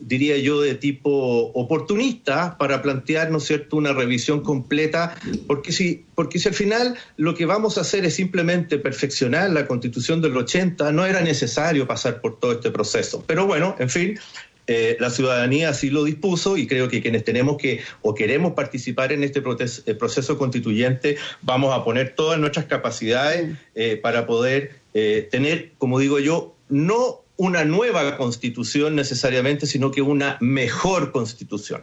diría 0.00 0.36
yo, 0.38 0.60
de 0.60 0.74
tipo 0.74 1.52
oportunista 1.52 2.58
para 2.58 2.82
plantear, 2.82 3.30
¿no 3.30 3.38
es 3.38 3.44
cierto?, 3.44 3.76
una 3.76 3.92
revisión 3.92 4.40
completa, 4.40 5.14
porque 5.46 5.70
si, 5.70 6.04
porque 6.16 6.40
si 6.40 6.48
al 6.48 6.54
final 6.54 6.96
lo 7.16 7.36
que 7.36 7.46
vamos 7.46 7.78
a 7.78 7.82
hacer 7.82 8.04
es 8.04 8.16
simplemente 8.16 8.78
perfeccionar 8.78 9.50
la 9.50 9.68
constitución 9.68 10.20
del 10.20 10.36
80, 10.36 10.90
no 10.90 11.06
era 11.06 11.20
necesario 11.20 11.86
pasar 11.86 12.20
por 12.20 12.40
todo 12.40 12.52
este 12.52 12.72
proceso. 12.72 13.22
Pero 13.24 13.46
bueno, 13.46 13.76
en 13.78 13.88
fin, 13.88 14.18
eh, 14.66 14.96
la 14.98 15.10
ciudadanía 15.10 15.68
así 15.68 15.90
lo 15.90 16.04
dispuso 16.04 16.56
y 16.56 16.66
creo 16.66 16.88
que 16.88 17.02
quienes 17.02 17.22
tenemos 17.24 17.58
que 17.58 17.80
o 18.00 18.14
queremos 18.14 18.54
participar 18.54 19.12
en 19.12 19.22
este 19.22 19.40
eh, 19.40 19.94
proceso, 19.94 20.38
constituyente 20.38 21.18
vamos 21.42 21.74
a 21.74 21.84
poner 21.84 22.14
todas 22.14 22.38
nuestras 22.38 22.64
capacidades 22.64 23.58
eh, 23.74 23.96
para 23.96 24.26
poder 24.26 24.82
tener, 24.94 25.72
como 25.76 25.98
digo 25.98 26.20
yo, 26.20 26.54
no 26.68 27.22
una 27.36 27.64
nueva 27.64 28.16
constitución 28.16 28.94
necesariamente, 28.94 29.66
sino 29.66 29.90
que 29.90 30.02
una 30.02 30.38
mejor 30.40 31.10
constitución. 31.10 31.82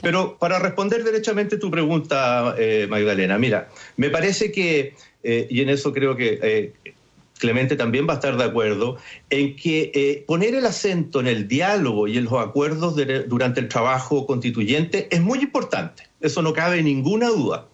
Pero 0.00 0.38
para 0.38 0.58
responder 0.58 1.04
derechamente 1.04 1.58
tu 1.58 1.70
pregunta, 1.70 2.56
Magdalena, 2.88 3.36
mira, 3.36 3.68
me 3.98 4.08
parece 4.08 4.52
que, 4.52 4.94
y 5.22 5.60
en 5.60 5.68
eso 5.68 5.92
creo 5.92 6.16
que 6.16 6.72
Clemente 7.38 7.76
también 7.76 8.06
va 8.08 8.12
a 8.12 8.16
estar 8.16 8.36
de 8.36 8.44
acuerdo, 8.44 8.96
en 9.30 9.56
que 9.56 9.90
eh, 9.94 10.24
poner 10.26 10.54
el 10.54 10.64
acento 10.64 11.20
en 11.20 11.26
el 11.26 11.48
diálogo 11.48 12.08
y 12.08 12.16
en 12.16 12.24
los 12.24 12.34
acuerdos 12.34 12.96
durante 13.28 13.60
el 13.60 13.68
trabajo 13.68 14.26
constituyente 14.26 15.08
es 15.10 15.20
muy 15.20 15.40
importante, 15.40 16.04
eso 16.20 16.42
no 16.42 16.52
cabe 16.52 16.82
ninguna 16.82 17.28
duda. 17.28 17.68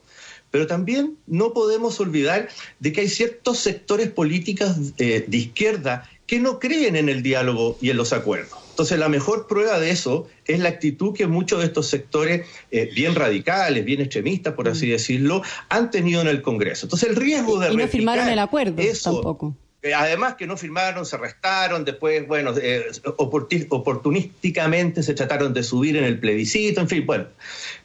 Pero 0.51 0.67
también 0.67 1.17
no 1.27 1.55
podemos 1.55 1.99
olvidar 1.99 2.49
de 2.79 2.93
que 2.93 3.03
hay 3.03 3.09
ciertos 3.09 3.59
sectores 3.59 4.11
políticos 4.11 4.77
eh, 4.99 5.25
de 5.27 5.37
izquierda 5.37 6.11
que 6.33 6.41
no 6.41 6.59
creen 6.59 6.97
en 6.97 7.11
el 7.11 7.23
diálogo 7.23 7.77
y 7.83 7.91
en 7.91 7.99
los 7.99 8.15
acuerdos. 8.15 8.59
Entonces, 8.71 8.99
la 8.99 9.11
mejor 9.11 9.47
prueba 9.47 9.79
de 9.79 9.91
eso 9.91 10.31
es 10.47 10.61
la 10.61 10.71
actitud 10.71 11.15
que 11.15 11.27
muchos 11.27 11.59
de 11.59 11.67
estos 11.67 11.89
sectores 11.89 12.47
eh, 12.71 12.89
bien 12.95 13.15
radicales, 13.15 13.85
bien 13.85 14.01
extremistas, 14.01 14.55
por 14.55 14.67
así 14.67 14.87
mm. 14.87 14.91
decirlo, 14.93 15.43
han 15.69 15.91
tenido 15.91 16.23
en 16.23 16.29
el 16.29 16.41
Congreso. 16.41 16.87
Entonces, 16.87 17.11
el 17.11 17.17
riesgo 17.17 17.59
de... 17.59 17.71
Y 17.71 17.77
no 17.77 17.87
firmaron 17.87 18.29
el 18.31 18.39
acuerdo 18.39 18.83
tampoco. 19.05 19.55
Eh, 19.83 19.93
además 19.93 20.37
que 20.37 20.47
no 20.47 20.57
firmaron, 20.57 21.05
se 21.05 21.19
restaron, 21.19 21.85
después, 21.85 22.27
bueno, 22.27 22.55
eh, 22.57 22.87
oportunísticamente 23.19 25.03
se 25.03 25.13
trataron 25.13 25.53
de 25.53 25.63
subir 25.63 25.99
en 25.99 26.05
el 26.05 26.19
plebiscito, 26.19 26.81
en 26.81 26.89
fin, 26.89 27.05
bueno. 27.05 27.27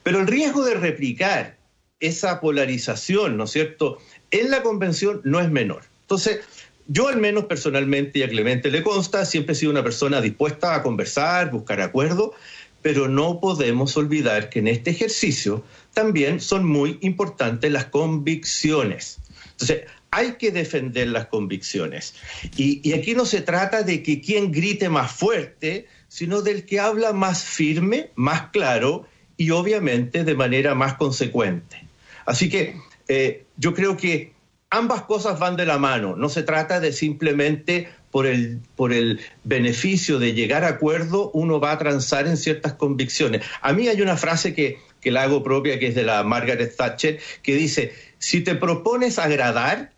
Pero 0.03 0.21
el 0.21 0.27
riesgo 0.27 0.63
de 0.63 0.75
replicar 0.75 1.57
esa 1.99 2.39
polarización, 2.39 3.35
¿no 3.35 3.43
es 3.43 3.51
cierto?, 3.51 3.97
en 4.31 4.51
la 4.51 4.63
convención 4.63 5.19
no 5.25 5.41
es 5.41 5.51
menor. 5.51 5.83
Entonces, 6.03 6.39
yo 6.87 7.07
al 7.07 7.17
menos 7.17 7.45
personalmente 7.45 8.19
y 8.19 8.23
a 8.23 8.29
Clemente 8.29 8.71
le 8.71 8.83
consta, 8.83 9.25
siempre 9.25 9.53
he 9.53 9.55
sido 9.55 9.71
una 9.71 9.83
persona 9.83 10.21
dispuesta 10.21 10.75
a 10.75 10.83
conversar, 10.83 11.51
buscar 11.51 11.81
acuerdo, 11.81 12.33
pero 12.81 13.07
no 13.07 13.39
podemos 13.39 13.97
olvidar 13.97 14.49
que 14.49 14.59
en 14.59 14.67
este 14.67 14.91
ejercicio 14.91 15.63
también 15.93 16.39
son 16.39 16.65
muy 16.65 16.97
importantes 17.01 17.71
las 17.71 17.85
convicciones. 17.85 19.19
Entonces, 19.51 19.81
hay 20.11 20.33
que 20.33 20.51
defender 20.51 21.07
las 21.09 21.27
convicciones. 21.27 22.15
Y, 22.55 22.79
y, 22.87 22.93
aquí 22.93 23.13
no 23.13 23.25
se 23.25 23.41
trata 23.41 23.83
de 23.83 24.03
que 24.03 24.21
quien 24.21 24.51
grite 24.51 24.89
más 24.89 25.11
fuerte, 25.11 25.87
sino 26.07 26.41
del 26.41 26.65
que 26.65 26.79
habla 26.79 27.11
más 27.11 27.43
firme, 27.43 28.11
más 28.15 28.49
claro 28.51 29.05
y 29.35 29.51
obviamente 29.51 30.23
de 30.23 30.35
manera 30.35 30.75
más 30.75 30.95
consecuente. 30.95 31.85
Así 32.25 32.49
que 32.49 32.75
eh, 33.07 33.45
yo 33.57 33.73
creo 33.73 33.97
que 33.97 34.33
ambas 34.69 35.03
cosas 35.03 35.39
van 35.39 35.55
de 35.55 35.65
la 35.65 35.77
mano. 35.77 36.15
No 36.15 36.29
se 36.29 36.43
trata 36.43 36.79
de 36.79 36.91
simplemente 36.91 37.89
por 38.11 38.25
el, 38.25 38.59
por 38.75 38.93
el 38.93 39.19
beneficio 39.43 40.19
de 40.19 40.33
llegar 40.33 40.63
a 40.63 40.69
acuerdo, 40.69 41.31
uno 41.31 41.59
va 41.59 41.71
a 41.71 41.77
transar 41.77 42.27
en 42.27 42.37
ciertas 42.37 42.73
convicciones. 42.73 43.43
A 43.61 43.73
mí 43.73 43.87
hay 43.87 44.01
una 44.01 44.17
frase 44.17 44.53
que, 44.53 44.79
que 45.01 45.11
la 45.11 45.23
hago 45.23 45.43
propia, 45.43 45.79
que 45.79 45.87
es 45.87 45.95
de 45.95 46.03
la 46.03 46.23
Margaret 46.23 46.75
Thatcher, 46.75 47.19
que 47.43 47.55
dice, 47.55 47.93
si 48.17 48.41
te 48.41 48.55
propones 48.55 49.19
agradar, 49.19 49.91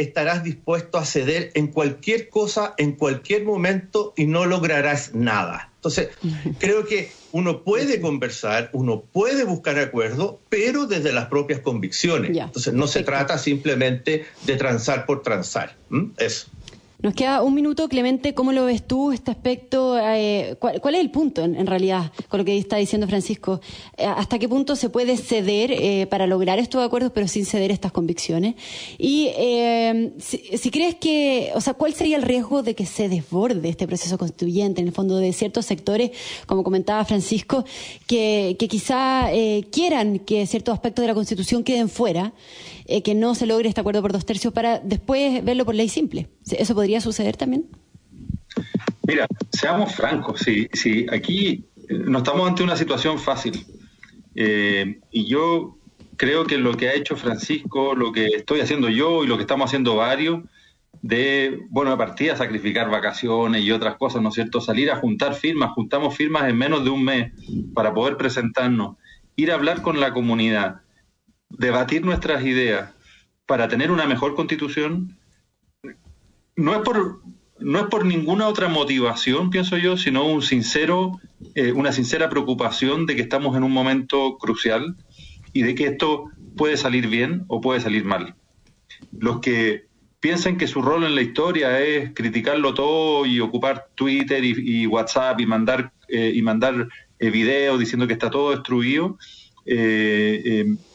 estarás 0.00 0.42
dispuesto 0.42 0.98
a 0.98 1.04
ceder 1.04 1.50
en 1.54 1.68
cualquier 1.68 2.28
cosa, 2.28 2.74
en 2.78 2.92
cualquier 2.92 3.44
momento 3.44 4.14
y 4.16 4.26
no 4.26 4.46
lograrás 4.46 5.14
nada. 5.14 5.70
Entonces, 5.76 6.10
creo 6.58 6.84
que 6.84 7.10
uno 7.32 7.62
puede 7.62 8.00
conversar, 8.00 8.68
uno 8.74 9.00
puede 9.00 9.44
buscar 9.44 9.78
acuerdo, 9.78 10.40
pero 10.50 10.86
desde 10.86 11.12
las 11.12 11.26
propias 11.26 11.60
convicciones. 11.60 12.36
Entonces, 12.36 12.74
no 12.74 12.86
se 12.86 13.02
trata 13.02 13.38
simplemente 13.38 14.26
de 14.44 14.56
transar 14.56 15.06
por 15.06 15.22
transar. 15.22 15.76
Eso. 16.18 16.48
Nos 17.02 17.14
queda 17.14 17.42
un 17.42 17.54
minuto, 17.54 17.88
Clemente, 17.88 18.34
¿cómo 18.34 18.52
lo 18.52 18.66
ves 18.66 18.86
tú 18.86 19.10
este 19.10 19.30
aspecto? 19.30 19.98
Eh, 19.98 20.56
¿cuál, 20.58 20.94
es 20.94 21.00
el 21.00 21.10
punto 21.10 21.42
en, 21.42 21.66
realidad 21.66 22.12
con 22.28 22.38
lo 22.38 22.44
que 22.44 22.58
está 22.58 22.76
diciendo 22.76 23.06
Francisco? 23.06 23.62
Eh, 23.96 24.04
¿Hasta 24.04 24.38
qué 24.38 24.46
punto 24.50 24.76
se 24.76 24.90
puede 24.90 25.16
ceder 25.16 25.72
eh, 25.72 26.06
para 26.10 26.26
lograr 26.26 26.58
estos 26.58 26.84
acuerdos 26.84 27.12
pero 27.14 27.26
sin 27.26 27.46
ceder 27.46 27.70
estas 27.70 27.90
convicciones? 27.90 28.54
Y 28.98 29.30
si, 30.18 30.70
crees 30.70 30.96
que, 30.96 31.52
o 31.54 31.62
sea, 31.62 31.72
¿cuál 31.72 31.94
sería 31.94 32.18
el 32.18 32.22
riesgo 32.22 32.62
de 32.62 32.74
que 32.74 32.84
se 32.84 33.08
desborde 33.08 33.70
este 33.70 33.86
proceso 33.86 34.18
constituyente 34.18 34.82
en 34.82 34.88
el 34.88 34.92
fondo 34.92 35.16
de 35.16 35.32
ciertos 35.32 35.64
sectores, 35.64 36.10
como 36.44 36.62
comentaba 36.62 37.02
Francisco, 37.06 37.64
que, 38.06 38.56
que 38.58 38.68
quizá 38.68 39.30
quieran 39.70 40.18
que 40.18 40.46
ciertos 40.46 40.74
aspectos 40.74 41.02
de 41.02 41.08
la 41.08 41.14
Constitución 41.14 41.64
queden 41.64 41.88
fuera? 41.88 42.34
Eh, 42.90 43.04
que 43.04 43.14
no 43.14 43.36
se 43.36 43.46
logre 43.46 43.68
este 43.68 43.80
acuerdo 43.80 44.02
por 44.02 44.12
dos 44.12 44.26
tercios 44.26 44.52
para 44.52 44.80
después 44.80 45.44
verlo 45.44 45.64
por 45.64 45.76
ley 45.76 45.88
simple. 45.88 46.26
¿Eso 46.50 46.74
podría 46.74 47.00
suceder 47.00 47.36
también? 47.36 47.66
Mira, 49.06 49.28
seamos 49.52 49.94
francos, 49.94 50.40
si, 50.40 50.68
si 50.72 51.06
aquí 51.08 51.66
eh, 51.88 51.94
no 51.94 52.18
estamos 52.18 52.48
ante 52.48 52.64
una 52.64 52.76
situación 52.76 53.20
fácil. 53.20 53.64
Eh, 54.34 54.98
y 55.12 55.26
yo 55.26 55.78
creo 56.16 56.44
que 56.44 56.58
lo 56.58 56.76
que 56.76 56.88
ha 56.88 56.94
hecho 56.94 57.14
Francisco, 57.14 57.94
lo 57.94 58.10
que 58.10 58.26
estoy 58.26 58.58
haciendo 58.58 58.88
yo 58.88 59.22
y 59.22 59.28
lo 59.28 59.36
que 59.36 59.42
estamos 59.42 59.70
haciendo 59.70 59.94
varios, 59.94 60.42
de, 61.00 61.60
bueno, 61.70 61.92
de 61.92 61.96
partida 61.96 62.36
sacrificar 62.36 62.90
vacaciones 62.90 63.62
y 63.62 63.70
otras 63.70 63.98
cosas, 63.98 64.20
¿no 64.20 64.30
es 64.30 64.34
cierto? 64.34 64.60
Salir 64.60 64.90
a 64.90 64.96
juntar 64.96 65.34
firmas, 65.34 65.74
juntamos 65.74 66.16
firmas 66.16 66.48
en 66.48 66.58
menos 66.58 66.82
de 66.82 66.90
un 66.90 67.04
mes 67.04 67.32
para 67.72 67.94
poder 67.94 68.16
presentarnos, 68.16 68.96
ir 69.36 69.52
a 69.52 69.54
hablar 69.54 69.80
con 69.80 70.00
la 70.00 70.12
comunidad, 70.12 70.80
debatir 71.50 72.04
nuestras 72.04 72.44
ideas 72.44 72.92
para 73.46 73.68
tener 73.68 73.90
una 73.90 74.06
mejor 74.06 74.34
constitución, 74.34 75.18
no 76.56 76.74
es 76.74 76.80
por 76.80 77.20
no 77.60 77.78
es 77.80 77.86
por 77.86 78.06
ninguna 78.06 78.48
otra 78.48 78.68
motivación, 78.68 79.50
pienso 79.50 79.76
yo, 79.76 79.96
sino 79.96 80.26
un 80.26 80.40
sincero, 80.42 81.20
eh, 81.54 81.72
una 81.72 81.92
sincera 81.92 82.30
preocupación 82.30 83.06
de 83.06 83.16
que 83.16 83.22
estamos 83.22 83.56
en 83.56 83.64
un 83.64 83.72
momento 83.72 84.38
crucial 84.38 84.96
y 85.52 85.62
de 85.62 85.74
que 85.74 85.86
esto 85.86 86.30
puede 86.56 86.76
salir 86.76 87.08
bien 87.08 87.44
o 87.48 87.60
puede 87.60 87.80
salir 87.80 88.04
mal. 88.04 88.34
Los 89.12 89.40
que 89.40 89.86
piensan 90.20 90.56
que 90.56 90.66
su 90.66 90.80
rol 90.80 91.04
en 91.04 91.14
la 91.14 91.22
historia 91.22 91.80
es 91.80 92.12
criticarlo 92.14 92.72
todo 92.72 93.26
y 93.26 93.40
ocupar 93.40 93.88
Twitter 93.94 94.42
y, 94.42 94.86
WhatsApp 94.86 95.40
y 95.40 95.46
mandar 95.46 95.92
eh, 96.08 96.32
y 96.34 96.42
mandar 96.42 96.88
eh, 97.18 97.30
videos 97.30 97.78
diciendo 97.78 98.06
que 98.06 98.14
está 98.14 98.30
todo 98.30 98.52
destruido, 98.52 99.18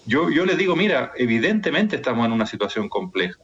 yo, 0.06 0.30
yo 0.30 0.46
les 0.46 0.58
digo, 0.58 0.76
mira, 0.76 1.12
evidentemente 1.18 1.96
estamos 1.96 2.26
en 2.26 2.32
una 2.32 2.46
situación 2.46 2.90
compleja 2.90 3.40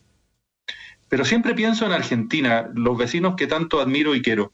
pero 1.11 1.25
siempre 1.25 1.53
pienso 1.53 1.85
en 1.85 1.91
Argentina, 1.91 2.69
los 2.73 2.97
vecinos 2.97 3.35
que 3.35 3.45
tanto 3.45 3.81
admiro 3.81 4.15
y 4.15 4.21
quiero. 4.21 4.53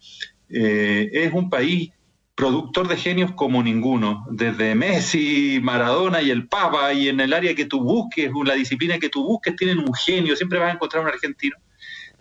Eh, 0.49 1.07
es 1.13 1.31
un 1.31 1.51
país 1.51 1.91
productor 2.33 2.87
de 2.87 2.97
genios 2.97 3.31
como 3.33 3.61
ninguno, 3.61 4.25
desde 4.31 4.73
Messi, 4.73 5.59
Maradona 5.61 6.23
y 6.23 6.31
el 6.31 6.47
Papa, 6.47 6.93
y 6.93 7.09
en 7.09 7.19
el 7.19 7.33
área 7.33 7.53
que 7.53 7.65
tú 7.65 7.81
busques, 7.81 8.31
la 8.43 8.55
disciplina 8.55 8.97
que 8.97 9.09
tú 9.09 9.23
busques, 9.23 9.55
tienen 9.55 9.77
un 9.77 9.93
genio, 9.93 10.35
siempre 10.35 10.57
vas 10.57 10.71
a 10.71 10.73
encontrar 10.73 11.03
un 11.03 11.09
argentino 11.09 11.57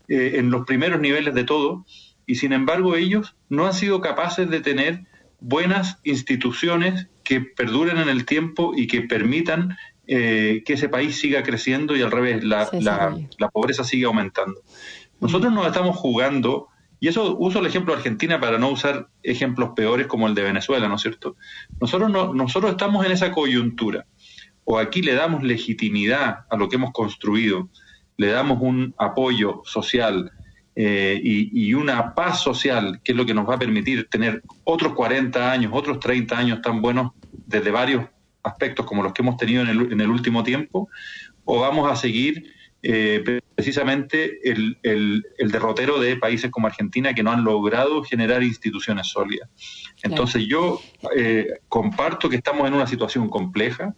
eh, 0.07 0.33
en 0.35 0.51
los 0.51 0.67
primeros 0.67 1.01
niveles 1.01 1.35
de 1.35 1.45
todo, 1.45 1.87
y 2.27 2.35
sin 2.35 2.53
embargo 2.53 2.95
ellos 2.95 3.37
no 3.49 3.65
han 3.65 3.73
sido 3.73 4.03
capaces 4.03 4.51
de 4.51 4.61
tener 4.61 5.07
buenas 5.41 5.99
instituciones 6.05 7.09
que 7.27 7.41
perduren 7.41 7.99
en 7.99 8.09
el 8.09 8.25
tiempo 8.25 8.73
y 8.77 8.87
que 8.87 9.03
permitan 9.03 9.77
eh, 10.07 10.63
que 10.65 10.75
ese 10.75 10.89
país 10.89 11.19
siga 11.19 11.43
creciendo 11.43 11.97
y 11.97 12.03
al 12.03 12.13
revés, 12.13 12.45
la, 12.45 12.71
la, 12.81 13.49
pobreza 13.49 13.83
siga 13.83 14.07
aumentando. 14.07 14.61
Nosotros 15.21 15.53
nos 15.53 15.67
estamos 15.67 15.97
jugando, 15.97 16.69
y 17.01 17.09
eso 17.09 17.37
uso 17.37 17.59
el 17.59 17.67
ejemplo 17.67 17.93
de 17.93 17.99
Argentina 17.99 18.39
para 18.39 18.59
no 18.59 18.69
usar 18.69 19.09
ejemplos 19.25 19.71
peores 19.75 20.07
como 20.07 20.29
el 20.29 20.37
de 20.37 20.45
Venezuela, 20.45 20.87
¿no 20.87 20.95
es 20.95 21.03
cierto? 21.03 21.37
Nosotros, 21.81 22.09
no, 22.09 22.33
nosotros 22.33 22.71
estamos 22.71 23.05
en 23.05 23.11
esa 23.11 23.33
coyuntura, 23.33 24.07
o 24.65 24.79
aquí 24.79 25.03
le 25.03 25.15
damos 25.15 25.43
legitimidad 25.43 26.45
a 26.49 26.57
lo 26.57 26.69
que 26.69 26.77
hemos 26.77 26.93
construido, 26.93 27.69
le 28.17 28.29
damos 28.29 28.59
un 28.63 28.95
apoyo 28.99 29.63
social, 29.65 30.31
eh, 30.79 31.19
y, 31.23 31.69
y, 31.69 31.73
una 31.73 32.15
paz 32.15 32.43
social, 32.43 33.01
que 33.03 33.13
es 33.13 33.19
lo 33.19 33.25
que 33.25 33.33
nos 33.33 33.49
va 33.49 33.55
a 33.55 33.59
permitir 33.59 34.09
tener 34.11 34.43
otros 34.63 34.93
40 34.93 35.51
años, 35.51 35.73
otros 35.75 35.99
30 35.99 36.39
años 36.39 36.61
tan 36.61 36.83
buenos 36.83 37.13
desde 37.33 37.71
varios 37.71 38.05
aspectos 38.43 38.85
como 38.85 39.03
los 39.03 39.15
que 39.15 39.23
hemos 39.23 39.39
tenido 39.39 39.63
en 39.63 39.69
el, 39.69 39.93
en 39.93 40.01
el 40.03 40.11
último 40.11 40.43
tiempo, 40.43 40.91
o 41.45 41.61
vamos 41.61 41.91
a 41.91 41.97
seguir 41.97 42.53
eh, 42.83 43.41
precisamente 43.55 44.39
el, 44.49 44.79
el, 44.83 45.51
derrotero 45.51 45.99
de 45.99 46.17
países 46.17 46.51
como 46.51 46.67
Argentina 46.67 47.15
que 47.15 47.23
no 47.23 47.33
han 47.33 47.43
logrado 47.43 48.05
generar 48.05 48.43
instituciones 48.43 49.09
sólidas. 49.09 49.49
Entonces 50.03 50.47
yo 50.47 50.81
eh, 51.17 51.49
comparto 51.69 52.29
que 52.29 52.37
estamos 52.37 52.69
en 52.69 52.75
una 52.75 52.87
situación 52.87 53.29
compleja 53.29 53.95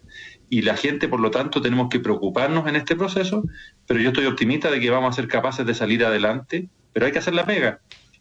y 0.50 0.62
la 0.62 0.76
gente, 0.76 1.08
por 1.08 1.20
lo 1.20 1.30
tanto, 1.30 1.60
tenemos 1.60 1.88
que 1.88 2.00
preocuparnos 2.00 2.66
en 2.66 2.76
este 2.76 2.96
proceso, 2.96 3.42
pero 3.86 4.00
yo 4.00 4.08
estoy 4.08 4.26
optimista 4.26 4.70
de 4.70 4.80
que 4.80 4.90
vamos 4.90 5.10
a 5.10 5.20
ser 5.20 5.28
capaces 5.28 5.66
de 5.66 5.74
salir 5.74 6.04
adelante, 6.04 6.68
pero 6.92 7.06
hay 7.06 7.12
que 7.12 7.18
hacer 7.18 7.34
la 7.34 7.46
pega. 7.46 7.80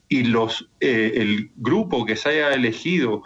Y 0.09 0.23
los, 0.23 0.69
eh, 0.79 1.13
el 1.15 1.51
grupo 1.55 2.05
que 2.05 2.15
se 2.15 2.29
haya 2.29 2.53
elegido 2.53 3.23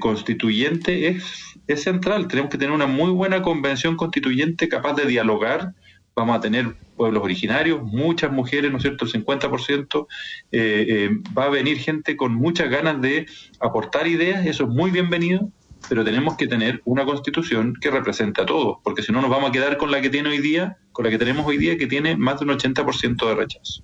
constituyente 0.00 1.08
es 1.08 1.48
es 1.68 1.82
central. 1.82 2.26
Tenemos 2.26 2.50
que 2.50 2.58
tener 2.58 2.74
una 2.74 2.86
muy 2.86 3.10
buena 3.10 3.42
convención 3.42 3.96
constituyente 3.96 4.68
capaz 4.68 4.94
de 4.94 5.06
dialogar. 5.06 5.74
Vamos 6.16 6.36
a 6.36 6.40
tener 6.40 6.74
pueblos 6.96 7.22
originarios, 7.22 7.82
muchas 7.82 8.32
mujeres, 8.32 8.72
¿no 8.72 8.78
es 8.78 8.82
cierto? 8.82 9.04
El 9.04 9.12
50%. 9.12 10.06
Eh, 10.50 10.86
eh, 10.88 11.10
va 11.36 11.44
a 11.44 11.50
venir 11.50 11.78
gente 11.78 12.16
con 12.16 12.34
muchas 12.34 12.70
ganas 12.70 13.00
de 13.00 13.26
aportar 13.60 14.08
ideas, 14.08 14.44
eso 14.46 14.64
es 14.64 14.70
muy 14.70 14.90
bienvenido, 14.90 15.52
pero 15.88 16.04
tenemos 16.04 16.36
que 16.36 16.46
tener 16.46 16.82
una 16.84 17.04
constitución 17.04 17.74
que 17.80 17.90
represente 17.90 18.42
a 18.42 18.46
todos, 18.46 18.78
porque 18.82 19.02
si 19.02 19.12
no 19.12 19.20
nos 19.20 19.30
vamos 19.30 19.50
a 19.50 19.52
quedar 19.52 19.76
con 19.76 19.90
la 19.90 20.00
que 20.00 20.10
tiene 20.10 20.28
hoy 20.30 20.38
día, 20.38 20.78
con 20.92 21.04
la 21.04 21.10
que 21.10 21.18
tenemos 21.18 21.46
hoy 21.46 21.58
día, 21.58 21.76
que 21.78 21.86
tiene 21.86 22.16
más 22.16 22.40
de 22.40 22.46
un 22.46 22.52
80% 22.52 23.28
de 23.28 23.34
rechazo. 23.34 23.82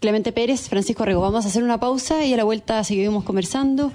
Clemente 0.00 0.32
Pérez, 0.32 0.68
Francisco 0.68 1.04
Rego, 1.04 1.20
vamos 1.20 1.44
a 1.44 1.48
hacer 1.48 1.64
una 1.64 1.80
pausa 1.80 2.24
y 2.24 2.32
a 2.32 2.36
la 2.36 2.44
vuelta 2.44 2.84
seguimos 2.84 3.24
conversando 3.24 3.92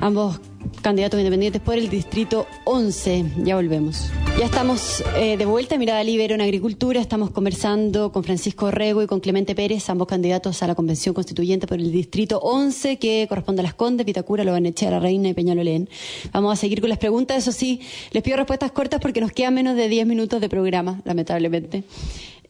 ambos 0.00 0.40
candidatos 0.82 1.18
independientes 1.18 1.60
por 1.60 1.74
el 1.74 1.88
distrito 1.88 2.46
11. 2.64 3.24
Ya 3.44 3.56
volvemos. 3.56 4.10
Ya 4.38 4.44
estamos 4.44 5.02
eh, 5.16 5.36
de 5.36 5.46
vuelta 5.46 5.74
en 5.74 5.80
Mirada 5.80 6.04
Libero 6.04 6.34
en 6.34 6.40
Agricultura. 6.40 7.00
Estamos 7.00 7.30
conversando 7.30 8.12
con 8.12 8.24
Francisco 8.24 8.70
Rego 8.70 9.02
y 9.02 9.06
con 9.06 9.20
Clemente 9.20 9.54
Pérez, 9.54 9.88
ambos 9.90 10.08
candidatos 10.08 10.62
a 10.62 10.66
la 10.66 10.74
Convención 10.74 11.14
Constituyente 11.14 11.66
por 11.66 11.78
el 11.78 11.90
distrito 11.90 12.38
11, 12.38 12.98
que 12.98 13.26
corresponde 13.28 13.60
a 13.60 13.64
Las 13.64 13.74
Condes, 13.74 14.06
Pitacura, 14.06 14.44
Lobanechea, 14.44 14.90
La 14.90 15.00
Reina 15.00 15.28
y 15.28 15.34
Peñalolén. 15.34 15.88
Vamos 16.32 16.52
a 16.52 16.56
seguir 16.56 16.80
con 16.80 16.88
las 16.88 16.98
preguntas. 16.98 17.38
Eso 17.38 17.52
sí, 17.52 17.80
les 18.12 18.22
pido 18.22 18.36
respuestas 18.36 18.72
cortas 18.72 19.00
porque 19.00 19.20
nos 19.20 19.32
quedan 19.32 19.54
menos 19.54 19.76
de 19.76 19.88
10 19.88 20.06
minutos 20.06 20.40
de 20.40 20.48
programa, 20.48 21.00
lamentablemente. 21.04 21.84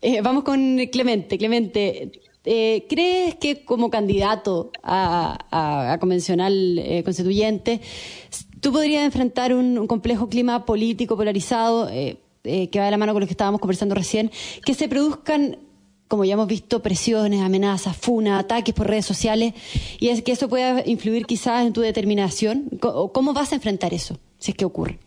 Eh, 0.00 0.20
vamos 0.20 0.44
con 0.44 0.78
Clemente. 0.92 1.38
Clemente, 1.38 2.12
eh, 2.50 2.86
¿Crees 2.88 3.34
que 3.34 3.62
como 3.62 3.90
candidato 3.90 4.72
a, 4.82 5.98
convencional 6.00 6.78
eh, 6.78 7.02
constituyente, 7.04 7.82
tú 8.60 8.72
podrías 8.72 9.04
enfrentar 9.04 9.52
un, 9.52 9.86
complejo 9.86 10.30
clima 10.30 10.64
político 10.64 11.14
polarizado 11.14 11.90
eh, 11.90 12.16
que 12.42 12.78
va 12.78 12.86
de 12.86 12.90
la 12.90 12.96
mano 12.96 13.12
con 13.12 13.20
lo 13.20 13.26
que 13.26 13.34
estábamos 13.34 13.60
conversando 13.60 13.94
recién, 13.94 14.30
que 14.64 14.72
se 14.72 14.88
produzcan 14.88 15.58
como 16.08 16.24
ya 16.24 16.32
hemos 16.32 16.46
visto, 16.46 16.80
presiones, 16.80 17.42
amenazas, 17.42 17.94
funas, 17.94 18.40
ataques 18.40 18.74
por 18.74 18.86
redes 18.86 19.04
sociales, 19.04 19.52
y 20.00 20.08
es 20.08 20.22
que 20.22 20.32
eso 20.32 20.48
pueda 20.48 20.82
influir 20.86 21.26
quizás 21.26 21.66
en 21.66 21.74
tu 21.74 21.82
determinación. 21.82 22.70
¿Cómo 22.80 23.34
vas 23.34 23.52
a 23.52 23.56
enfrentar 23.56 23.92
eso, 23.92 24.18
si 24.38 24.52
es 24.52 24.56
que 24.56 24.64
ocurre? 24.64 24.98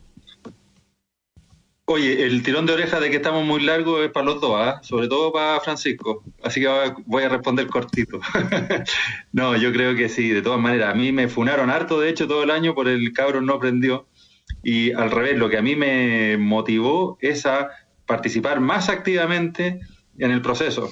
Oye, 1.85 2.25
el 2.25 2.41
tirón 2.43 2.65
de 2.65 2.73
oreja 2.73 2.99
de 2.99 3.09
que 3.09 3.17
estamos 3.17 3.45
muy 3.45 3.61
largos 3.61 4.03
es 4.05 4.11
para 4.11 4.25
los 4.27 4.39
dos, 4.39 4.55
¿ah? 4.55 4.79
sobre 4.83 5.07
todo 5.07 5.33
para 5.33 5.59
Francisco. 5.59 6.23
Así 6.43 6.61
que 6.61 6.67
voy 7.05 7.23
a 7.23 7.29
responder 7.29 7.67
cortito. 7.67 8.19
no, 9.33 9.57
yo 9.57 9.73
creo 9.73 9.95
que 9.95 10.07
sí, 10.07 10.29
de 10.29 10.41
todas 10.41 10.59
maneras. 10.59 10.91
A 10.91 10.95
mí 10.95 11.11
me 11.11 11.27
funaron 11.27 11.69
harto, 11.69 11.99
de 11.99 12.09
hecho, 12.09 12.27
todo 12.27 12.43
el 12.43 12.51
año 12.51 12.75
por 12.75 12.87
el 12.87 13.11
cabrón 13.13 13.45
no 13.45 13.55
aprendió. 13.55 14.07
Y 14.63 14.91
al 14.93 15.11
revés, 15.11 15.37
lo 15.37 15.49
que 15.49 15.57
a 15.57 15.61
mí 15.61 15.75
me 15.75 16.37
motivó 16.37 17.17
es 17.19 17.45
a 17.45 17.69
participar 18.05 18.59
más 18.59 18.89
activamente 18.89 19.79
en 20.17 20.31
el 20.31 20.41
proceso. 20.41 20.89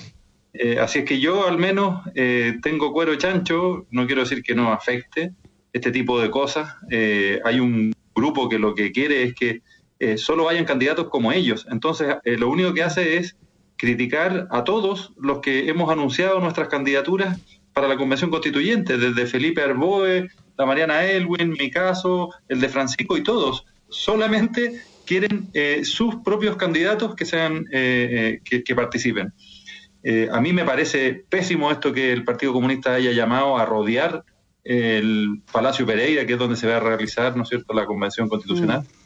Eh, 0.53 0.77
así 0.79 0.99
es 0.99 1.05
que 1.05 1.19
yo 1.19 1.47
al 1.47 1.57
menos 1.57 2.01
eh, 2.15 2.57
tengo 2.61 2.91
cuero 2.91 3.15
chancho, 3.15 3.85
no 3.91 4.07
quiero 4.07 4.21
decir 4.21 4.41
que 4.41 4.55
no 4.55 4.73
afecte 4.73 5.33
este 5.71 5.91
tipo 5.91 6.19
de 6.19 6.29
cosas. 6.29 6.75
Eh, 6.89 7.39
hay 7.45 7.59
un 7.59 7.93
grupo 8.15 8.49
que 8.49 8.59
lo 8.59 8.73
que 8.73 8.91
quiere 8.91 9.23
es 9.23 9.35
que 9.35 9.61
eh, 9.99 10.17
solo 10.17 10.45
vayan 10.45 10.63
candidatos 10.63 11.09
como 11.09 11.31
ellos. 11.31 11.67
Entonces, 11.69 12.15
eh, 12.23 12.37
lo 12.37 12.49
único 12.49 12.73
que 12.73 12.83
hace 12.83 13.17
es 13.17 13.35
criticar 13.75 14.47
a 14.49 14.63
todos 14.63 15.11
los 15.17 15.39
que 15.39 15.69
hemos 15.69 15.91
anunciado 15.91 16.39
nuestras 16.39 16.69
candidaturas 16.69 17.37
para 17.73 17.87
la 17.87 17.97
convención 17.97 18.29
constituyente, 18.29 18.97
desde 18.97 19.25
Felipe 19.25 19.61
Arboe, 19.61 20.29
la 20.57 20.65
Mariana 20.65 21.03
Elwin, 21.03 21.51
mi 21.51 21.69
caso, 21.69 22.29
el 22.47 22.61
de 22.61 22.69
Francisco 22.69 23.17
y 23.17 23.23
todos. 23.23 23.65
Solamente 23.89 24.81
quieren 25.05 25.49
eh, 25.53 25.81
sus 25.83 26.15
propios 26.17 26.55
candidatos 26.55 27.15
que 27.15 27.25
sean 27.25 27.65
que, 27.65 28.75
participen. 28.75 29.33
a 30.31 30.41
mí 30.41 30.53
me 30.53 30.63
parece 30.63 31.25
pésimo 31.27 31.71
esto 31.71 31.91
que 31.91 32.11
el 32.11 32.23
Partido 32.23 32.53
Comunista 32.53 32.93
haya 32.93 33.11
llamado 33.11 33.57
a 33.57 33.65
rodear 33.65 34.23
el 34.63 35.41
Palacio 35.51 35.85
Pereira, 35.85 36.25
que 36.25 36.33
es 36.33 36.39
donde 36.39 36.55
se 36.55 36.67
va 36.67 36.77
a 36.77 36.79
realizar, 36.79 37.35
¿no 37.35 37.43
es 37.43 37.49
cierto?, 37.49 37.73
la 37.73 37.85
convención 37.85 38.29
constitucional. 38.29 38.81
Mm. 38.81 38.98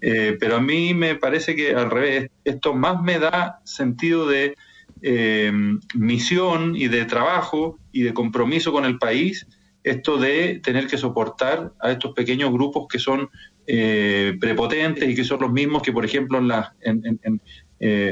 Eh, 0.00 0.36
pero 0.40 0.56
a 0.56 0.60
mí 0.60 0.94
me 0.94 1.14
parece 1.14 1.54
que 1.54 1.74
al 1.74 1.90
revés, 1.90 2.30
esto 2.44 2.74
más 2.74 3.02
me 3.02 3.18
da 3.18 3.60
sentido 3.64 4.26
de 4.26 4.54
eh, 5.02 5.52
misión 5.94 6.74
y 6.76 6.88
de 6.88 7.04
trabajo 7.04 7.78
y 7.92 8.02
de 8.02 8.14
compromiso 8.14 8.72
con 8.72 8.84
el 8.84 8.98
país, 8.98 9.46
esto 9.82 10.18
de 10.18 10.60
tener 10.62 10.86
que 10.86 10.98
soportar 10.98 11.72
a 11.80 11.90
estos 11.90 12.12
pequeños 12.14 12.52
grupos 12.52 12.86
que 12.88 12.98
son 12.98 13.28
eh, 13.66 14.36
prepotentes 14.40 15.08
y 15.08 15.14
que 15.14 15.24
son 15.24 15.40
los 15.40 15.52
mismos 15.52 15.82
que, 15.82 15.92
por 15.92 16.04
ejemplo, 16.04 16.38
en 16.38 17.40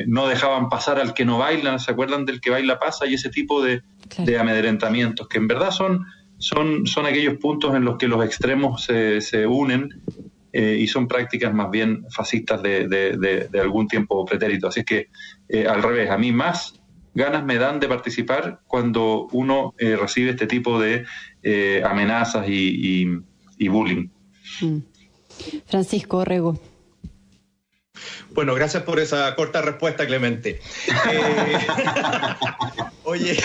no 0.07 0.29
dejaban 0.29 0.70
pasar 0.70 0.98
al 0.98 1.12
que 1.12 1.27
no 1.27 1.38
baila, 1.38 1.79
¿se 1.79 1.90
acuerdan 1.90 2.24
del 2.24 2.40
que 2.40 2.48
baila 2.48 2.79
pasa? 2.79 3.07
Y 3.07 3.14
ese 3.14 3.29
tipo 3.29 3.62
de, 3.62 3.83
de 4.16 4.38
amedrentamientos, 4.38 5.29
que 5.29 5.37
en 5.37 5.46
verdad 5.46 5.72
son, 5.72 6.07
son, 6.38 6.87
son 6.87 7.05
aquellos 7.05 7.35
puntos 7.35 7.74
en 7.74 7.85
los 7.85 7.98
que 7.98 8.09
los 8.09 8.24
extremos 8.24 8.85
se, 8.85 9.20
se 9.20 9.46
unen 9.46 10.01
eh, 10.53 10.77
y 10.81 10.87
son 10.87 11.07
prácticas 11.09 11.53
más 11.53 11.71
bien 11.71 12.05
fascistas 12.11 12.63
de, 12.63 12.89
de, 12.89 13.61
algún 13.61 13.87
tiempo 13.87 14.25
pretérito. 14.25 14.69
Así 14.69 14.81
es 14.81 14.87
que, 14.87 15.09
eh, 15.49 15.67
al 15.67 15.83
revés, 15.83 16.11
a 16.11 16.17
mí 16.17 16.33
más 16.33 16.75
ganas 17.15 17.45
me 17.45 17.57
dan 17.57 17.81
de 17.81 17.89
participar 17.89 18.61
cuando 18.67 19.29
uno 19.33 19.75
eh, 19.79 19.97
recibe 19.97 20.31
este 20.31 20.47
tipo 20.47 20.81
de 20.81 21.05
amenazas 21.85 22.49
y, 22.49 23.07
y, 23.59 23.69
bullying. 23.69 24.09
Mm. 24.61 24.79
Francisco 25.67 26.25
Rego. 26.25 26.59
Bueno, 28.31 28.55
gracias 28.55 28.83
por 28.83 29.01
esa 29.01 29.35
corta 29.35 29.63
respuesta, 29.63 30.07
Clemente. 30.07 30.61
Oye, 33.05 33.39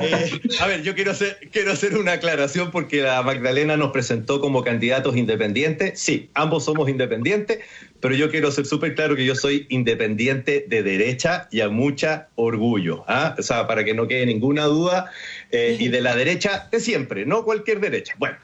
eh, 0.00 0.40
a 0.60 0.66
ver, 0.68 0.82
yo 0.82 0.94
quiero 0.94 1.10
hacer, 1.10 1.36
quiero 1.50 1.72
hacer 1.72 1.98
una 1.98 2.12
aclaración 2.12 2.70
porque 2.70 3.02
la 3.02 3.20
Magdalena 3.22 3.76
nos 3.76 3.90
presentó 3.90 4.40
como 4.40 4.62
candidatos 4.62 5.16
independientes. 5.16 5.98
Sí, 5.98 6.30
ambos 6.34 6.66
somos 6.66 6.88
independientes, 6.88 7.58
pero 7.98 8.14
yo 8.14 8.30
quiero 8.30 8.52
ser 8.52 8.64
súper 8.64 8.94
claro 8.94 9.16
que 9.16 9.24
yo 9.24 9.34
soy 9.34 9.66
independiente 9.70 10.66
de 10.68 10.84
derecha 10.84 11.48
y 11.50 11.62
a 11.62 11.68
mucha 11.68 12.28
orgullo. 12.36 13.04
¿ah? 13.08 13.34
O 13.36 13.42
sea, 13.42 13.66
para 13.66 13.84
que 13.84 13.92
no 13.92 14.06
quede 14.06 14.24
ninguna 14.24 14.66
duda, 14.66 15.10
eh, 15.50 15.76
y 15.80 15.88
de 15.88 16.00
la 16.00 16.14
derecha 16.14 16.68
de 16.70 16.78
siempre, 16.78 17.26
no 17.26 17.44
cualquier 17.44 17.80
derecha. 17.80 18.14
Bueno, 18.18 18.36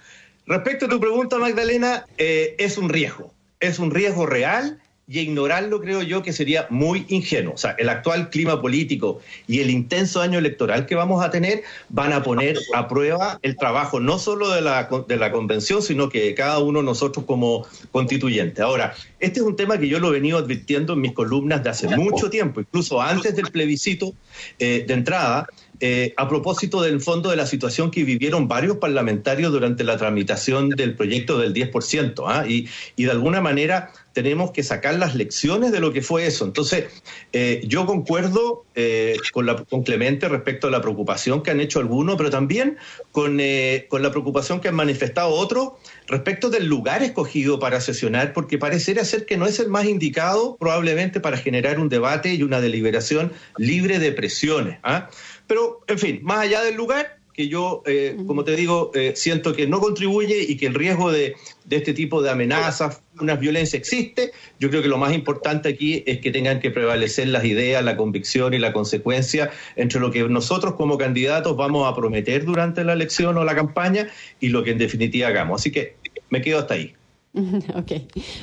respecto 0.47 0.87
a 0.87 0.89
tu 0.89 0.99
pregunta, 0.99 1.39
Magdalena, 1.39 2.05
eh, 2.19 2.57
es 2.59 2.79
un 2.79 2.89
riesgo, 2.89 3.33
es 3.61 3.79
un 3.79 3.93
riesgo 3.93 4.27
real 4.27 4.81
y 5.09 5.21
ignorarlo 5.21 5.81
creo 5.81 6.03
yo 6.03 6.23
que 6.23 6.33
sería 6.33 6.67
muy 6.69 7.07
ingenuo. 7.09 7.55
O 7.55 7.57
sea, 7.57 7.75
el 7.79 7.89
actual 7.89 8.29
clima 8.29 8.61
político 8.61 9.21
y 9.47 9.61
el 9.61 9.71
intenso 9.71 10.21
año 10.21 10.39
electoral 10.39 10.85
que 10.85 10.95
vamos 10.95 11.25
a 11.25 11.31
tener 11.31 11.63
van 11.89 12.13
a 12.13 12.23
poner 12.23 12.59
a 12.75 12.89
prueba 12.89 13.39
el 13.43 13.57
trabajo 13.57 14.01
no 14.01 14.19
solo 14.19 14.51
de 14.51 14.61
la, 14.61 14.89
de 15.09 15.17
la 15.17 15.33
convención, 15.33 15.81
sino 15.81 16.11
que 16.11 16.35
cada 16.35 16.59
uno 16.59 16.81
de 16.81 16.85
nosotros 16.85 17.25
como 17.25 17.67
constituyente. 17.91 18.61
Ahora, 18.61 18.95
este 19.19 19.41
es 19.41 19.47
un 19.47 19.57
tema 19.57 19.79
que 19.79 19.89
yo 19.89 19.99
lo 19.99 20.09
he 20.09 20.13
venido 20.13 20.39
advirtiendo 20.39 20.93
en 20.93 21.01
mis 21.01 21.13
columnas 21.13 21.65
de 21.65 21.71
hace 21.71 21.89
mucho 21.97 22.29
tiempo, 22.29 22.61
incluso 22.61 23.01
antes 23.01 23.35
del 23.35 23.51
plebiscito 23.51 24.13
eh, 24.59 24.85
de 24.87 24.95
entrada. 24.95 25.47
Eh, 25.81 26.13
a 26.17 26.29
propósito 26.29 26.83
del 26.83 27.01
fondo 27.01 27.31
de 27.31 27.37
la 27.37 27.47
situación 27.47 27.93
que 27.93 28.03
vivieron 28.03 28.49
varios 28.49 28.79
parlamentarios 28.79 29.53
durante 29.53 29.85
la 29.85 29.97
tramitación 29.97 30.71
del 30.71 30.97
proyecto 30.97 31.39
del 31.39 31.55
10%, 31.55 32.25
¿ah? 32.27 32.45
y, 32.49 32.69
y 32.97 33.05
de 33.05 33.13
alguna 33.13 33.41
manera 33.41 33.93
tenemos 34.23 34.51
que 34.51 34.65
sacar 34.65 34.97
las 34.97 35.15
lecciones 35.15 35.71
de 35.71 35.79
lo 35.79 35.93
que 35.93 36.03
fue 36.03 36.27
eso. 36.27 36.45
Entonces, 36.45 36.87
eh, 37.33 37.61
yo 37.65 37.87
concuerdo 37.87 38.65
eh, 38.75 39.17
con, 39.33 39.47
la, 39.47 39.55
con 39.55 39.85
Clemente 39.85 40.29
respecto 40.29 40.67
a 40.67 40.73
la 40.73 40.81
preocupación 40.81 41.41
que 41.41 41.53
han 41.53 41.61
hecho 41.61 41.79
algunos, 41.79 42.17
pero 42.17 42.29
también 42.29 42.79
con, 43.13 43.39
eh, 43.39 43.87
con 43.89 44.03
la 44.03 44.11
preocupación 44.11 44.61
que 44.61 44.67
han 44.67 44.75
manifestado 44.75 45.31
otros 45.31 45.75
respecto 46.09 46.51
del 46.51 46.67
lugar 46.67 47.05
escogido 47.05 47.61
para 47.61 47.81
sesionar, 47.81 48.33
porque 48.33 48.59
parecería 48.59 49.05
ser 49.05 49.25
que 49.25 49.37
no 49.37 49.47
es 49.47 49.61
el 49.61 49.69
más 49.69 49.85
indicado 49.85 50.57
probablemente 50.57 51.21
para 51.21 51.37
generar 51.37 51.79
un 51.79 51.89
debate 51.89 52.35
y 52.35 52.43
una 52.43 52.61
deliberación 52.61 53.33
libre 53.57 54.01
de 54.01 54.11
presiones. 54.11 54.81
¿ah? 54.83 55.11
Pero, 55.47 55.85
en 55.87 55.99
fin, 56.01 56.19
más 56.25 56.41
allá 56.41 56.65
del 56.65 56.75
lugar, 56.75 57.18
que 57.39 57.47
yo, 57.47 57.85
eh, 57.87 58.17
como 58.27 58.43
te 58.43 58.57
digo, 58.57 58.91
eh, 58.97 59.13
siento 59.15 59.55
que 59.55 59.69
no 59.69 59.79
contribuye 59.79 60.43
y 60.43 60.57
que 60.57 60.67
el 60.67 60.75
riesgo 60.75 61.13
de, 61.13 61.37
este 61.71 61.95
tipo 61.95 62.21
de 62.21 62.31
amenazas, 62.31 63.01
una 63.21 63.37
violencia 63.37 63.79
existe. 63.79 64.33
Yo 64.59 64.71
creo 64.71 64.83
que 64.83 64.89
lo 64.89 64.99
más 64.99 65.15
importante 65.15 65.69
aquí 65.69 66.03
es 66.05 66.19
que 66.19 66.33
tengan 66.33 66.59
que 66.59 66.73
prevalecer 66.73 67.29
las 67.29 67.45
ideas, 67.45 67.85
la 67.85 67.97
convicción 67.97 68.55
y 68.55 68.59
la 68.59 68.73
consecuencia 68.73 69.53
entre 69.77 70.01
lo 70.01 70.11
que 70.11 70.29
nosotros 70.29 70.75
como 70.75 70.99
candidatos 70.99 71.57
vamos 71.57 71.87
a 71.87 71.95
prometer 71.95 72.45
durante 72.45 72.83
la 72.83 72.95
elección 72.95 73.39
o 73.39 73.45
la 73.45 73.55
campaña 73.55 74.09
y 74.41 74.49
lo 74.49 74.65
que 74.65 74.73
en 74.73 74.79
definitiva 74.79 75.29
hagamos. 75.29 75.61
Así 75.61 75.71
que 75.71 75.95
me 76.31 76.43
quedo 76.43 76.59
hasta 76.59 76.75
ahí. 76.75 76.93
Ok. 77.77 77.93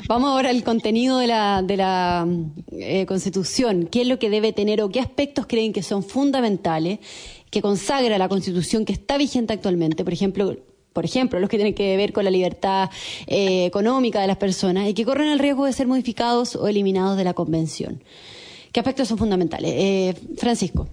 Vamos 0.08 0.30
ahora 0.30 0.50
al 0.50 0.64
contenido 0.64 1.20
de 1.20 1.28
la, 1.28 1.62
de 1.62 1.78
la 1.78 2.28
eh, 2.72 3.06
Constitución. 3.06 3.88
¿Qué 3.92 4.02
es 4.02 4.08
lo 4.08 4.20
que 4.20 4.30
debe 4.30 4.54
tener 4.54 4.82
o 4.82 4.90
qué 4.90 5.00
aspectos 5.00 5.48
creen 5.48 5.74
que 5.74 5.84
son 5.84 6.04
fundamentales 6.04 7.00
que 7.50 7.62
consagra 7.62 8.18
la 8.18 8.30
Constitución 8.30 8.86
que 8.86 8.94
está 8.94 9.18
vigente 9.18 9.54
actualmente, 9.54 10.04
por 10.04 10.14
ejemplo, 10.14 10.56
por 10.94 11.04
ejemplo, 11.04 11.40
los 11.40 11.50
que 11.50 11.58
tienen 11.58 11.74
que 11.74 11.98
ver 11.98 12.14
con 12.14 12.24
la 12.24 12.32
libertad 12.32 12.90
eh, 13.28 13.66
económica 13.66 14.22
de 14.22 14.28
las 14.28 14.38
personas 14.38 14.88
y 14.88 14.94
que 14.94 15.04
corren 15.04 15.28
el 15.28 15.40
riesgo 15.40 15.66
de 15.66 15.74
ser 15.74 15.88
modificados 15.88 16.56
o 16.56 16.68
eliminados 16.70 17.18
de 17.18 17.26
la 17.26 17.34
Convención. 17.34 18.02
¿Qué 18.72 18.80
aspectos 18.80 19.10
son 19.10 19.18
fundamentales? 19.18 19.72
Eh, 19.76 20.16
Francisco. 20.38 20.88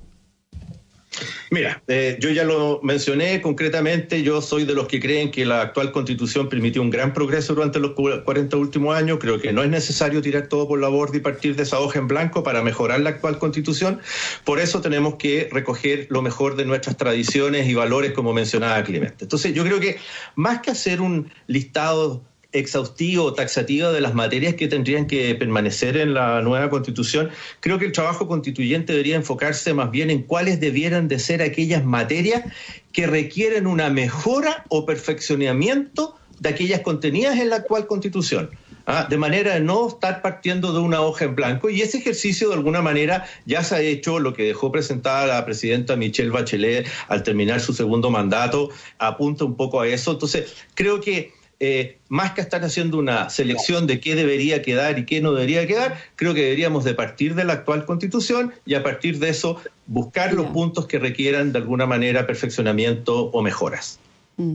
Mira, 1.50 1.82
eh, 1.88 2.16
yo 2.20 2.30
ya 2.30 2.44
lo 2.44 2.80
mencioné 2.82 3.42
concretamente, 3.42 4.22
yo 4.22 4.40
soy 4.40 4.64
de 4.64 4.74
los 4.74 4.88
que 4.88 5.00
creen 5.00 5.30
que 5.30 5.44
la 5.44 5.60
actual 5.60 5.92
constitución 5.92 6.48
permitió 6.48 6.80
un 6.80 6.90
gran 6.90 7.12
progreso 7.12 7.54
durante 7.54 7.78
los 7.78 7.92
40 7.92 8.56
últimos 8.56 8.96
años, 8.96 9.18
creo 9.20 9.38
que 9.38 9.52
no 9.52 9.62
es 9.62 9.68
necesario 9.68 10.22
tirar 10.22 10.48
todo 10.48 10.66
por 10.66 10.80
la 10.80 10.88
borda 10.88 11.18
y 11.18 11.20
partir 11.20 11.54
de 11.54 11.64
esa 11.64 11.80
hoja 11.80 11.98
en 11.98 12.08
blanco 12.08 12.42
para 12.42 12.62
mejorar 12.62 13.00
la 13.00 13.10
actual 13.10 13.38
constitución, 13.38 14.00
por 14.44 14.58
eso 14.58 14.80
tenemos 14.80 15.16
que 15.16 15.48
recoger 15.52 16.06
lo 16.08 16.22
mejor 16.22 16.56
de 16.56 16.64
nuestras 16.64 16.96
tradiciones 16.96 17.68
y 17.68 17.74
valores 17.74 18.12
como 18.12 18.32
mencionaba 18.32 18.82
Clemente. 18.82 19.24
Entonces 19.24 19.52
yo 19.54 19.64
creo 19.64 19.80
que 19.80 19.98
más 20.34 20.60
que 20.60 20.70
hacer 20.70 21.00
un 21.00 21.30
listado 21.46 22.24
exhaustivo, 22.52 23.34
taxativo 23.34 23.92
de 23.92 24.00
las 24.00 24.14
materias 24.14 24.54
que 24.54 24.68
tendrían 24.68 25.06
que 25.06 25.34
permanecer 25.34 25.96
en 25.96 26.14
la 26.14 26.42
nueva 26.42 26.70
constitución, 26.70 27.30
creo 27.60 27.78
que 27.78 27.86
el 27.86 27.92
trabajo 27.92 28.26
constituyente 28.28 28.92
debería 28.92 29.16
enfocarse 29.16 29.74
más 29.74 29.90
bien 29.90 30.10
en 30.10 30.22
cuáles 30.22 30.60
debieran 30.60 31.08
de 31.08 31.18
ser 31.18 31.42
aquellas 31.42 31.84
materias 31.84 32.44
que 32.92 33.06
requieren 33.06 33.66
una 33.66 33.90
mejora 33.90 34.64
o 34.68 34.84
perfeccionamiento 34.84 36.16
de 36.40 36.50
aquellas 36.50 36.80
contenidas 36.80 37.38
en 37.38 37.50
la 37.50 37.56
actual 37.56 37.86
constitución. 37.86 38.50
¿ah? 38.86 39.06
de 39.08 39.16
manera 39.16 39.54
de 39.54 39.60
no 39.60 39.88
estar 39.88 40.22
partiendo 40.22 40.72
de 40.72 40.80
una 40.80 41.00
hoja 41.00 41.24
en 41.24 41.34
blanco. 41.34 41.70
Y 41.70 41.82
ese 41.82 41.98
ejercicio, 41.98 42.48
de 42.48 42.54
alguna 42.54 42.82
manera, 42.82 43.26
ya 43.46 43.62
se 43.62 43.76
ha 43.76 43.80
hecho, 43.80 44.18
lo 44.18 44.32
que 44.32 44.44
dejó 44.44 44.72
presentada 44.72 45.26
la 45.26 45.44
presidenta 45.44 45.96
Michelle 45.96 46.30
Bachelet 46.30 46.86
al 47.08 47.22
terminar 47.22 47.60
su 47.60 47.72
segundo 47.72 48.10
mandato, 48.10 48.70
apunta 48.98 49.44
un 49.44 49.56
poco 49.56 49.80
a 49.80 49.86
eso. 49.88 50.12
Entonces, 50.12 50.54
creo 50.74 51.00
que 51.00 51.32
eh, 51.64 51.98
más 52.08 52.32
que 52.32 52.40
estar 52.40 52.64
haciendo 52.64 52.98
una 52.98 53.30
selección 53.30 53.86
de 53.86 54.00
qué 54.00 54.16
debería 54.16 54.62
quedar 54.62 54.98
y 54.98 55.06
qué 55.06 55.20
no 55.20 55.32
debería 55.32 55.64
quedar, 55.64 55.96
creo 56.16 56.34
que 56.34 56.42
deberíamos 56.42 56.82
de 56.82 56.92
partir 56.94 57.36
de 57.36 57.44
la 57.44 57.52
actual 57.52 57.84
constitución 57.84 58.52
y 58.66 58.74
a 58.74 58.82
partir 58.82 59.20
de 59.20 59.28
eso 59.28 59.62
buscar 59.86 60.34
los 60.34 60.46
puntos 60.46 60.88
que 60.88 60.98
requieran 60.98 61.52
de 61.52 61.60
alguna 61.60 61.86
manera 61.86 62.26
perfeccionamiento 62.26 63.26
o 63.26 63.42
mejoras. 63.42 64.00
Mm. 64.38 64.54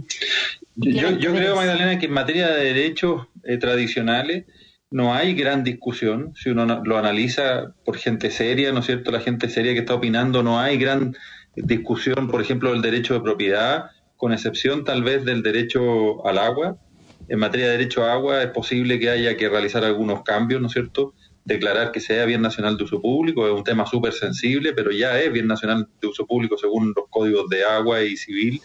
Yo, 0.76 1.34
creo, 1.34 1.56
Magdalena, 1.56 1.98
que 1.98 2.08
en 2.08 2.12
materia 2.12 2.50
de 2.50 2.74
derechos 2.74 3.28
eh, 3.46 3.56
tradicionales 3.56 4.44
no 4.92 5.14
hay 5.14 5.34
gran 5.34 5.64
discusión. 5.64 6.34
Si 6.36 6.50
uno 6.50 6.84
lo 6.84 6.98
analiza 6.98 7.74
por 7.86 7.96
gente 7.96 8.32
seria, 8.32 8.74
¿no 8.74 8.82
es 8.82 8.86
cierto? 8.86 9.12
La 9.12 9.22
gente 9.22 9.48
seria 9.48 9.72
que 9.72 9.80
está 9.80 9.94
opinando, 9.94 10.44
no 10.44 10.60
hay 10.60 10.78
gran 10.78 11.16
discusión, 11.56 12.28
por 12.28 12.42
ejemplo, 12.42 12.74
del 12.74 12.82
derecho 12.82 13.14
de 13.14 13.22
propiedad, 13.22 13.92
con 14.18 14.34
excepción 14.34 14.84
tal 14.84 15.04
vez 15.04 15.24
del 15.24 15.42
derecho 15.42 16.28
al 16.28 16.38
agua 16.38 16.78
en 17.28 17.40
materia 17.40 17.68
de 17.68 17.78
derecho 17.78 18.06
a 18.06 18.14
agua 18.14 18.42
es 18.44 18.50
posible 18.50 19.00
que 19.00 19.10
haya 19.10 19.36
que 19.36 19.50
realizar 19.50 19.84
algunos 19.84 20.24
cambios, 20.24 20.62
¿no 20.62 20.68
es 20.68 20.74
cierto? 20.74 21.14
Declarar 21.46 21.92
que 21.92 22.00
sea 22.00 22.26
bien 22.26 22.42
nacional 22.42 22.78
de 22.78 22.84
uso 22.84 23.02
público 23.02 23.46
es 23.48 23.54
un 23.54 23.64
tema 23.64 23.86
súper 23.86 24.14
sensible, 24.14 24.74
pero 24.74 24.92
ya 24.92 25.20
es 25.20 25.32
bien 25.32 25.48
nacional 25.48 25.88
de 26.02 26.08
uso 26.08 26.26
público 26.26 26.58
según 26.58 26.94
los 26.96 27.06
códigos 27.10 27.50
de 27.50 27.64
agua 27.64 28.04
y 28.04 28.18
civil. 28.18 28.62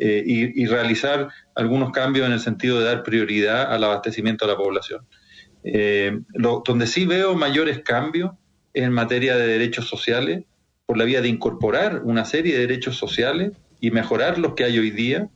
Eh, 0.00 0.22
y, 0.24 0.66
realizar 0.66 1.28
algunos 1.56 1.90
cambios 1.90 2.24
en 2.24 2.32
el 2.32 2.38
sentido 2.38 2.78
de 2.78 2.84
dar 2.84 3.02
prioridad 3.02 3.72
al 3.72 3.82
abastecimiento 3.82 4.44
a 4.44 4.48
la 4.48 4.56
población. 4.56 5.04
Eh, 5.64 6.20
donde 6.34 6.86
sí 6.86 7.04
veo 7.04 7.34
mayores 7.34 7.80
cambios 7.80 8.30
en 8.74 8.92
materia 8.92 9.36
de 9.36 9.48
derechos 9.48 9.88
sociales, 9.88 10.44
por 10.86 10.96
la 10.96 11.04
vía 11.04 11.20
de 11.20 11.28
incorporar 11.28 12.02
una 12.04 12.24
serie 12.24 12.54
de 12.54 12.60
derechos 12.60 12.96
sociales 12.96 13.52
y 13.80 13.90
mejorar 13.90 14.38
los 14.38 14.54
que 14.54 14.64
hay 14.64 14.78
hoy 14.78 14.92
día. 14.92 15.28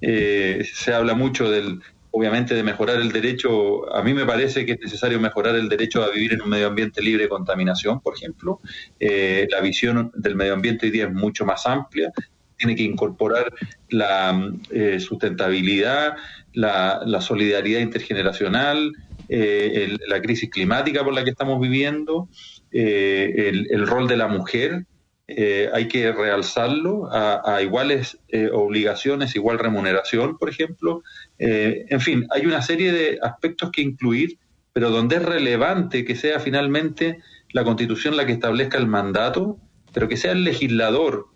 Eh, 0.00 0.66
se 0.72 0.94
habla 0.94 1.14
mucho 1.14 1.50
del, 1.50 1.80
obviamente 2.18 2.52
de 2.52 2.64
mejorar 2.64 3.00
el 3.00 3.12
derecho, 3.12 3.94
a 3.94 4.02
mí 4.02 4.12
me 4.12 4.26
parece 4.26 4.66
que 4.66 4.72
es 4.72 4.80
necesario 4.80 5.20
mejorar 5.20 5.54
el 5.54 5.68
derecho 5.68 6.02
a 6.02 6.10
vivir 6.10 6.32
en 6.32 6.42
un 6.42 6.48
medio 6.48 6.66
ambiente 6.66 7.00
libre 7.00 7.22
de 7.22 7.28
contaminación, 7.28 8.00
por 8.00 8.16
ejemplo. 8.16 8.60
Eh, 8.98 9.46
la 9.52 9.60
visión 9.60 10.10
del 10.16 10.34
medio 10.34 10.54
ambiente 10.54 10.86
hoy 10.86 10.90
día 10.90 11.04
es 11.04 11.12
mucho 11.12 11.46
más 11.46 11.64
amplia, 11.64 12.10
tiene 12.56 12.74
que 12.74 12.82
incorporar 12.82 13.52
la 13.90 14.50
eh, 14.70 14.98
sustentabilidad, 14.98 16.16
la, 16.54 17.20
solidaridad 17.20 17.78
intergeneracional, 17.78 18.92
eh, 19.28 19.96
la 20.08 20.20
crisis 20.20 20.50
climática 20.50 21.04
por 21.04 21.14
la 21.14 21.22
que 21.22 21.30
estamos 21.30 21.60
viviendo, 21.60 22.28
el, 22.72 23.86
rol 23.86 24.08
de 24.08 24.16
la 24.16 24.26
mujer 24.26 24.86
eh, 25.30 25.68
hay 25.74 25.88
que 25.88 26.10
realzarlo 26.10 27.10
a, 27.12 27.60
iguales 27.60 28.18
eh, 28.28 28.48
obligaciones, 28.50 29.36
igual 29.36 29.58
remuneración, 29.58 30.38
por 30.38 30.48
ejemplo. 30.48 31.02
Eh, 31.38 31.84
en 31.90 32.00
fin, 32.00 32.26
hay 32.30 32.46
una 32.46 32.62
serie 32.62 32.92
de 32.92 33.18
aspectos 33.20 33.70
que 33.70 33.82
incluir, 33.82 34.38
pero 34.72 34.90
donde 34.90 35.16
es 35.16 35.22
relevante 35.22 36.06
que 36.06 36.16
sea 36.16 36.40
finalmente 36.40 37.18
la 37.52 37.62
Constitución 37.62 38.16
la 38.16 38.24
que 38.24 38.32
establezca 38.32 38.78
el 38.78 38.86
mandato, 38.86 39.58
pero 39.92 40.08
que 40.08 40.16
sea 40.16 40.32
el 40.32 40.44
legislador 40.44 41.26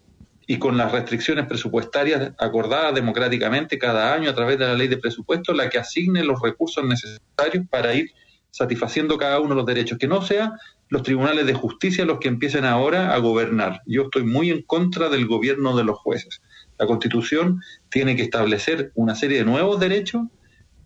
y 0.47 0.59
con 0.59 0.79
las 0.79 0.91
restricciones 0.91 1.47
presupuestarias 1.47 2.33
acordadas 2.39 2.95
democráticamente 2.95 3.79
cada 3.79 4.15
año 4.15 4.31
a 4.31 4.35
través 4.35 4.59
de 4.59 4.67
la 4.67 4.75
ley 4.75 4.89
de 4.89 4.97
presupuesto, 4.97 5.53
la 5.53 5.69
que 5.69 5.79
asigne 5.79 6.25
los 6.25 6.41
recursos 6.41 6.83
necesarios 6.83 7.67
para 7.69 7.95
ir 7.95 8.11
satisfaciendo 8.51 9.19
cada 9.19 9.39
uno 9.41 9.51
de 9.51 9.57
los 9.57 9.67
derechos, 9.67 9.99
que 9.99 10.09
no 10.09 10.23
sea 10.23 10.53
los 10.93 11.03
tribunales 11.03 11.47
de 11.47 11.55
justicia 11.55 12.05
los 12.05 12.19
que 12.19 12.29
empiecen 12.29 12.67
ahora 12.67 13.15
a 13.15 13.19
gobernar. 13.19 13.81
Yo 13.87 14.03
estoy 14.03 14.25
muy 14.25 14.51
en 14.51 14.61
contra 14.61 15.09
del 15.09 15.27
gobierno 15.27 15.75
de 15.75 15.85
los 15.85 15.99
jueces. 15.99 16.43
La 16.79 16.87
Constitución 16.87 17.63
tiene 17.89 18.15
que 18.15 18.25
establecer 18.25 18.93
una 18.95 19.15
serie 19.15 19.39
de 19.39 19.47
nuevos 19.47 19.81
derechos, 19.81 20.27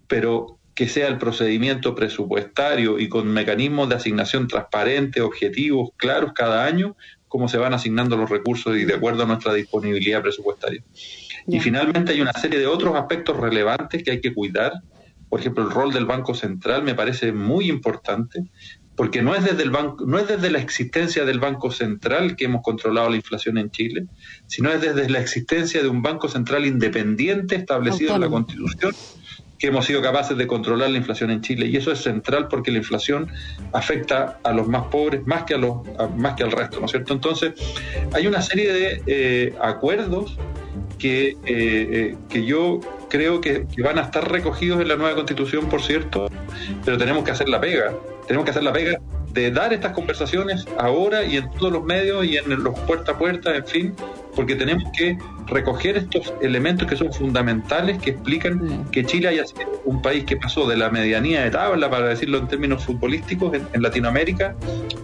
pero 0.06 0.60
que 0.76 0.86
sea 0.86 1.08
el 1.08 1.18
procedimiento 1.18 1.96
presupuestario 1.96 3.00
y 3.00 3.08
con 3.08 3.26
mecanismos 3.26 3.88
de 3.88 3.96
asignación 3.96 4.46
transparentes, 4.46 5.24
objetivos, 5.24 5.90
claros 5.96 6.34
cada 6.34 6.64
año, 6.64 6.96
cómo 7.26 7.48
se 7.48 7.58
van 7.58 7.74
asignando 7.74 8.16
los 8.16 8.30
recursos 8.30 8.76
y 8.76 8.84
de 8.84 8.94
acuerdo 8.94 9.24
a 9.24 9.26
nuestra 9.26 9.54
disponibilidad 9.54 10.22
presupuestaria. 10.22 10.84
Y 11.48 11.58
finalmente 11.58 12.12
hay 12.12 12.20
una 12.20 12.32
serie 12.32 12.60
de 12.60 12.68
otros 12.68 12.94
aspectos 12.94 13.36
relevantes 13.36 14.04
que 14.04 14.12
hay 14.12 14.20
que 14.20 14.32
cuidar. 14.32 14.72
Por 15.28 15.40
ejemplo, 15.40 15.64
el 15.64 15.70
rol 15.72 15.92
del 15.92 16.06
Banco 16.06 16.32
Central 16.32 16.84
me 16.84 16.94
parece 16.94 17.32
muy 17.32 17.68
importante 17.68 18.44
porque 18.96 19.22
no 19.22 19.34
es 19.34 19.44
desde 19.44 19.62
el 19.62 19.70
banco, 19.70 20.04
no 20.06 20.18
es 20.18 20.26
desde 20.26 20.50
la 20.50 20.58
existencia 20.58 21.24
del 21.24 21.38
Banco 21.38 21.70
Central 21.70 22.34
que 22.34 22.46
hemos 22.46 22.62
controlado 22.62 23.10
la 23.10 23.16
inflación 23.16 23.58
en 23.58 23.70
Chile, 23.70 24.06
sino 24.46 24.70
es 24.70 24.80
desde 24.80 25.08
la 25.10 25.20
existencia 25.20 25.82
de 25.82 25.88
un 25.88 26.02
Banco 26.02 26.28
Central 26.28 26.66
independiente 26.66 27.56
establecido 27.56 28.14
en 28.14 28.22
la 28.22 28.28
Constitución 28.28 28.94
que 29.58 29.68
hemos 29.68 29.86
sido 29.86 30.02
capaces 30.02 30.36
de 30.36 30.46
controlar 30.46 30.90
la 30.90 30.98
inflación 30.98 31.30
en 31.30 31.40
Chile 31.40 31.66
y 31.66 31.76
eso 31.76 31.90
es 31.90 32.00
central 32.00 32.48
porque 32.48 32.70
la 32.70 32.78
inflación 32.78 33.28
afecta 33.72 34.38
a 34.42 34.52
los 34.52 34.68
más 34.68 34.84
pobres 34.84 35.26
más 35.26 35.44
que 35.44 35.54
a 35.54 35.58
los 35.58 35.78
más 36.16 36.34
que 36.34 36.42
al 36.42 36.52
resto, 36.52 36.78
¿no 36.78 36.86
es 36.86 36.90
cierto? 36.90 37.14
Entonces 37.14 37.54
hay 38.12 38.26
una 38.26 38.42
serie 38.42 38.72
de 38.72 39.02
eh, 39.06 39.54
acuerdos 39.60 40.36
que, 40.98 41.28
eh, 41.28 41.36
eh, 41.46 42.16
que 42.28 42.44
yo 42.44 42.80
creo 43.08 43.40
que, 43.40 43.66
que, 43.66 43.82
van 43.82 43.98
a 43.98 44.02
estar 44.02 44.30
recogidos 44.30 44.80
en 44.80 44.88
la 44.88 44.96
nueva 44.96 45.14
constitución, 45.14 45.68
por 45.68 45.82
cierto, 45.82 46.28
pero 46.84 46.98
tenemos 46.98 47.24
que 47.24 47.30
hacer 47.30 47.48
la 47.48 47.60
pega, 47.60 47.92
tenemos 48.26 48.44
que 48.44 48.50
hacer 48.50 48.62
la 48.62 48.72
pega 48.72 49.00
de 49.36 49.50
dar 49.50 49.72
estas 49.72 49.92
conversaciones 49.92 50.66
ahora 50.78 51.22
y 51.22 51.36
en 51.36 51.50
todos 51.50 51.70
los 51.70 51.84
medios 51.84 52.24
y 52.24 52.38
en 52.38 52.64
los 52.64 52.76
puerta 52.80 53.12
a 53.12 53.18
puerta, 53.18 53.54
en 53.54 53.66
fin, 53.66 53.94
porque 54.34 54.56
tenemos 54.56 54.84
que 54.96 55.18
recoger 55.46 55.98
estos 55.98 56.32
elementos 56.40 56.88
que 56.88 56.96
son 56.96 57.12
fundamentales, 57.12 57.98
que 57.98 58.10
explican 58.10 58.86
que 58.90 59.04
Chile 59.04 59.28
haya 59.28 59.46
sido 59.46 59.82
un 59.84 60.00
país 60.00 60.24
que 60.24 60.38
pasó 60.38 60.66
de 60.66 60.78
la 60.78 60.88
medianía 60.88 61.44
de 61.44 61.50
tabla, 61.50 61.90
para 61.90 62.08
decirlo 62.08 62.38
en 62.38 62.48
términos 62.48 62.84
futbolísticos, 62.84 63.52
en, 63.54 63.82
Latinoamérica, 63.82 64.56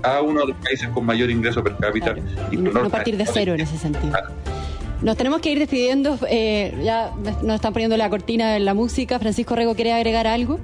a 0.02 0.22
uno 0.22 0.40
de 0.40 0.46
los 0.48 0.56
países 0.56 0.88
con 0.88 1.04
mayor 1.04 1.30
ingreso 1.30 1.62
per 1.62 1.76
cápita. 1.76 2.14
Y 2.50 2.56
no, 2.56 2.88
partir 2.88 3.18
de 3.18 3.26
cero 3.26 3.52
en 3.52 3.60
ese 3.60 3.76
sentido. 3.76 4.16
Nos 5.02 5.16
tenemos 5.16 5.40
que 5.40 5.50
ir 5.50 5.58
despidiendo, 5.58 6.18
eh, 6.30 6.74
ya 6.82 7.10
nos 7.42 7.56
están 7.56 7.74
poniendo 7.74 7.96
la 7.98 8.08
cortina 8.08 8.56
en 8.56 8.64
la 8.64 8.72
música. 8.72 9.18
Francisco 9.18 9.54
Rego, 9.56 9.74
¿quiere 9.74 9.92
agregar 9.92 10.26
algo? 10.26 10.58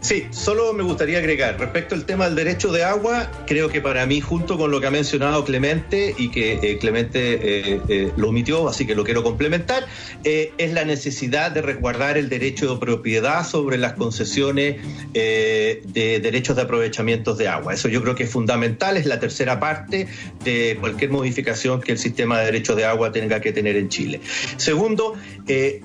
Sí, 0.00 0.26
solo 0.30 0.72
me 0.72 0.82
gustaría 0.82 1.18
agregar, 1.18 1.58
respecto 1.58 1.94
al 1.94 2.04
tema 2.04 2.26
del 2.26 2.34
derecho 2.34 2.72
de 2.72 2.84
agua, 2.84 3.30
creo 3.46 3.68
que 3.68 3.80
para 3.80 4.06
mí, 4.06 4.20
junto 4.20 4.56
con 4.56 4.70
lo 4.70 4.80
que 4.80 4.86
ha 4.86 4.90
mencionado 4.90 5.44
Clemente 5.44 6.14
y 6.16 6.30
que 6.30 6.58
eh, 6.62 6.78
Clemente 6.78 7.34
eh, 7.34 7.80
eh, 7.88 8.12
lo 8.16 8.28
omitió, 8.28 8.68
así 8.68 8.86
que 8.86 8.94
lo 8.94 9.04
quiero 9.04 9.22
complementar, 9.22 9.86
es 10.24 10.72
la 10.72 10.84
necesidad 10.84 11.50
de 11.50 11.62
resguardar 11.62 12.18
el 12.18 12.28
derecho 12.28 12.74
de 12.74 12.80
propiedad 12.80 13.46
sobre 13.46 13.78
las 13.78 13.94
concesiones 13.94 14.76
de 15.12 16.20
derechos 16.22 16.56
de 16.56 16.62
aprovechamientos 16.62 17.38
de 17.38 17.48
agua. 17.48 17.74
Eso 17.74 17.88
yo 17.88 18.02
creo 18.02 18.14
que 18.14 18.24
es 18.24 18.30
fundamental, 18.30 18.96
es 18.96 19.06
la 19.06 19.20
tercera 19.20 19.58
parte 19.58 20.06
de 20.44 20.76
cualquier 20.80 21.10
modificación 21.10 21.80
que 21.80 21.92
el 21.92 21.98
sistema 21.98 22.38
de 22.40 22.46
derechos 22.46 22.76
de 22.76 22.84
agua 22.84 23.12
tenga 23.12 23.40
que 23.40 23.52
tener 23.52 23.76
en 23.76 23.88
Chile. 23.88 24.20
Segundo, 24.56 25.14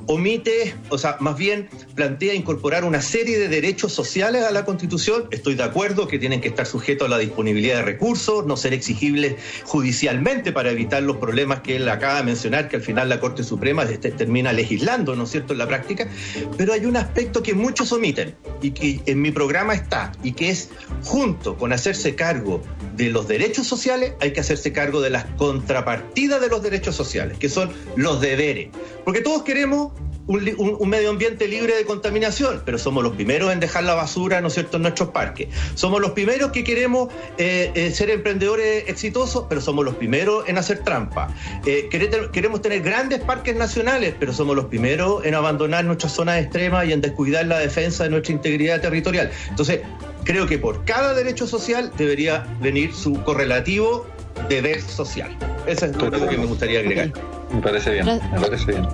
omite, 0.08 0.76
o 0.90 0.98
sea, 0.98 1.18
más 1.20 1.38
bien 1.38 1.70
plantea 1.96 2.34
incorporar 2.34 2.84
una 2.84 3.02
serie 3.02 3.38
de 3.40 3.48
derechos 3.48 3.83
sociales 3.92 4.44
a 4.44 4.52
la 4.52 4.66
Constitución, 4.66 5.28
estoy 5.32 5.56
de 5.56 5.64
acuerdo 5.64 6.08
que 6.08 6.20
tienen 6.20 6.40
que 6.40 6.48
estar 6.48 6.66
sujetos 6.66 7.08
a 7.08 7.10
la 7.10 7.18
disponibilidad 7.18 7.78
de 7.78 7.82
recursos, 7.82 8.46
no 8.46 8.56
ser 8.56 8.74
exigibles 8.74 9.36
judicialmente 9.66 10.52
para 10.52 10.72
evitar 10.72 11.04
los 11.04 11.18
problemas 11.18 11.62
que 11.62 11.76
él 11.76 11.90
acaba 11.90 12.20
de 12.20 12.24
mencionar, 12.24 12.70
que 12.70 12.78
al 12.78 12.82
final 12.82 13.10
la 13.10 13.20
Corte 13.20 13.44
Suprema 13.44 13.86
termina 13.86 14.54
legislando, 14.54 15.16
¿no 15.16 15.24
es 15.24 15.32
cierto?, 15.32 15.54
en 15.54 15.60
la 15.60 15.68
práctica. 15.68 16.08
Pero 16.58 16.74
hay 16.74 16.86
un 16.86 16.96
aspecto 16.96 17.44
que 17.44 17.54
muchos 17.54 17.92
omiten 17.92 18.36
y 18.62 18.72
que 18.72 19.02
en 19.06 19.22
mi 19.22 19.32
programa 19.32 19.74
está, 19.74 20.12
y 20.24 20.34
que 20.34 20.50
es, 20.50 20.70
junto 21.04 21.58
con 21.58 21.74
hacerse 21.74 22.16
cargo 22.16 22.62
de 22.96 23.10
los 23.10 23.28
derechos 23.28 23.68
sociales, 23.68 24.14
hay 24.20 24.32
que 24.34 24.40
hacerse 24.40 24.72
cargo 24.72 25.02
de 25.02 25.10
las 25.10 25.26
contrapartidas 25.38 26.40
de 26.42 26.48
los 26.48 26.62
derechos 26.62 26.96
sociales, 26.96 27.38
que 27.38 27.50
son 27.50 27.72
los 27.96 28.22
deberes. 28.22 28.70
Porque 29.04 29.22
todos 29.22 29.44
queremos 29.44 29.92
un, 30.28 30.90
medio 30.90 31.10
ambiente 31.10 31.48
libre 31.48 31.76
de 31.76 31.86
contaminación, 31.86 32.62
pero 32.66 32.78
somos 32.78 33.04
los 33.04 33.14
primeros 33.14 33.52
en 33.52 33.60
dejar 33.60 33.84
la 33.84 33.94
basura, 33.94 34.42
¿no 34.42 34.48
es 34.48 34.54
cierto?, 34.54 34.78
en 34.78 34.84
nuestros 34.84 35.10
parques. 35.10 35.50
Somos 35.76 36.02
los 36.02 36.12
primeros 36.12 36.52
que 36.52 36.64
queremos 36.64 37.10
eh, 37.38 37.72
eh, 37.76 37.92
ser 37.92 38.10
emprendedores 38.10 38.86
exitosos, 38.88 39.46
pero 39.50 39.62
somos 39.62 39.84
los 39.84 39.96
primeros 39.96 40.48
en 40.48 40.58
hacer 40.58 40.80
trampa. 40.80 41.34
Eh, 41.66 41.90
queremos 42.32 42.62
tener 42.62 42.82
grandes 42.82 43.20
parques 43.20 43.56
nacionales, 43.56 44.16
pero 44.20 44.34
somos 44.34 44.56
los 44.56 44.66
primeros 44.66 45.26
en 45.26 45.36
abandonar 45.36 45.84
nuestras 45.86 46.14
zonas 46.14 46.42
extremas 46.42 46.88
y 46.88 46.94
en 46.94 47.02
descuidar 47.02 47.46
la 47.46 47.60
defensa 47.60 48.04
de 48.04 48.10
nuestra 48.10 48.34
integridad 48.34 48.82
territorial. 48.82 49.32
Entonces, 49.50 49.82
creo 50.24 50.48
que 50.48 50.58
por 50.58 50.86
cada 50.86 51.14
derecho 51.14 51.48
social 51.48 51.92
debería 51.98 52.46
venir 52.62 52.94
su 52.94 53.22
correlativo 53.24 54.06
deber 54.50 54.82
social. 54.82 55.36
Eso 55.68 55.86
es 55.86 55.96
lo 55.96 56.12
que 56.12 56.38
me 56.38 56.46
gustaría 56.46 56.80
agregar. 56.80 57.12
Me 57.54 57.62
parece 57.62 57.92
bien, 57.92 58.06
me 58.06 58.40
parece 58.40 58.72
bien. 58.72 58.88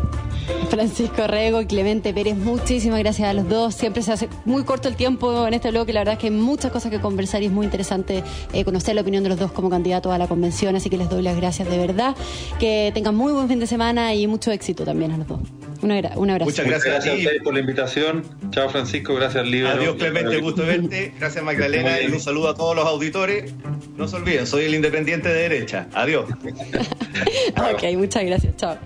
Francisco 0.69 1.25
Rego 1.25 1.61
y 1.61 1.65
Clemente 1.65 2.13
Pérez, 2.13 2.37
muchísimas 2.37 2.99
gracias 2.99 3.27
a 3.27 3.33
los 3.33 3.49
dos. 3.49 3.73
Siempre 3.73 4.03
se 4.03 4.11
hace 4.11 4.29
muy 4.45 4.63
corto 4.63 4.87
el 4.87 4.95
tiempo 4.95 5.47
en 5.47 5.53
este 5.53 5.71
bloque. 5.71 5.93
La 5.93 6.01
verdad 6.01 6.13
es 6.13 6.19
que 6.19 6.27
hay 6.27 6.33
muchas 6.33 6.71
cosas 6.71 6.91
que 6.91 7.01
conversar 7.01 7.41
y 7.41 7.47
es 7.47 7.51
muy 7.51 7.65
interesante 7.65 8.23
eh, 8.53 8.63
conocer 8.63 8.93
la 8.95 9.01
opinión 9.01 9.23
de 9.23 9.29
los 9.29 9.39
dos 9.39 9.51
como 9.51 9.69
candidatos 9.69 10.13
a 10.13 10.17
la 10.17 10.27
convención. 10.27 10.75
Así 10.75 10.89
que 10.89 10.97
les 10.97 11.09
doy 11.09 11.23
las 11.23 11.35
gracias 11.35 11.69
de 11.69 11.77
verdad. 11.77 12.15
Que 12.59 12.91
tengan 12.93 13.15
muy 13.15 13.33
buen 13.33 13.47
fin 13.47 13.59
de 13.59 13.67
semana 13.67 14.13
y 14.13 14.27
mucho 14.27 14.51
éxito 14.51 14.85
también 14.85 15.11
a 15.11 15.17
los 15.17 15.27
dos. 15.27 15.39
Un, 15.81 15.91
abrazo. 15.91 16.45
Muchas 16.45 16.65
gracias, 16.65 17.07
a, 17.07 17.13
ustedes 17.13 17.41
por 17.41 17.53
la 17.53 17.59
invitación. 17.61 18.23
Chao, 18.51 18.69
Francisco. 18.69 19.15
Gracias, 19.15 19.47
Libero. 19.47 19.79
Adiós, 19.79 19.95
Clemente. 19.95 20.37
Gusto 20.39 20.65
verte. 20.65 21.13
Gracias, 21.17 21.43
Magdalena. 21.43 22.01
Y 22.01 22.07
un 22.07 22.19
saludo 22.19 22.49
a 22.49 22.55
todos 22.55 22.75
los 22.75 22.85
auditores. 22.85 23.53
No 23.97 24.07
se 24.07 24.17
olviden, 24.17 24.45
soy 24.45 24.65
el 24.65 24.75
independiente 24.75 25.29
de 25.29 25.41
derecha. 25.49 25.87
Adiós. 25.93 26.25
ok, 27.73 27.97
muchas 27.97 28.25
gracias. 28.25 28.55
Chao. 28.57 28.77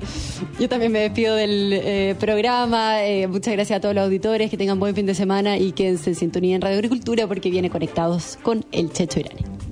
Yo 0.60 0.70
también 0.70 0.92
me 0.92 1.00
despido 1.00 1.36
del 1.36 1.74
eh, 1.74 2.16
programa. 2.20 3.04
Eh, 3.06 3.28
muchas 3.28 3.54
gracias 3.54 3.78
a 3.78 3.82
todos 3.82 3.96
los 3.96 4.04
auditores. 4.04 4.50
Que 4.50 4.58
tengan 4.58 4.80
buen 4.80 4.96
fin 4.96 5.06
de 5.06 5.16
semana 5.16 5.58
y 5.58 5.72
quédense 5.72 6.12
en 6.12 6.16
sintonía 6.16 6.56
en 6.56 6.62
Radio 6.62 6.78
Agricultura 6.78 7.28
porque 7.28 7.50
viene 7.50 7.70
conectados 7.70 8.38
con 8.44 8.66
el 8.72 8.92
Checho 8.92 9.20
Irani. 9.20 9.64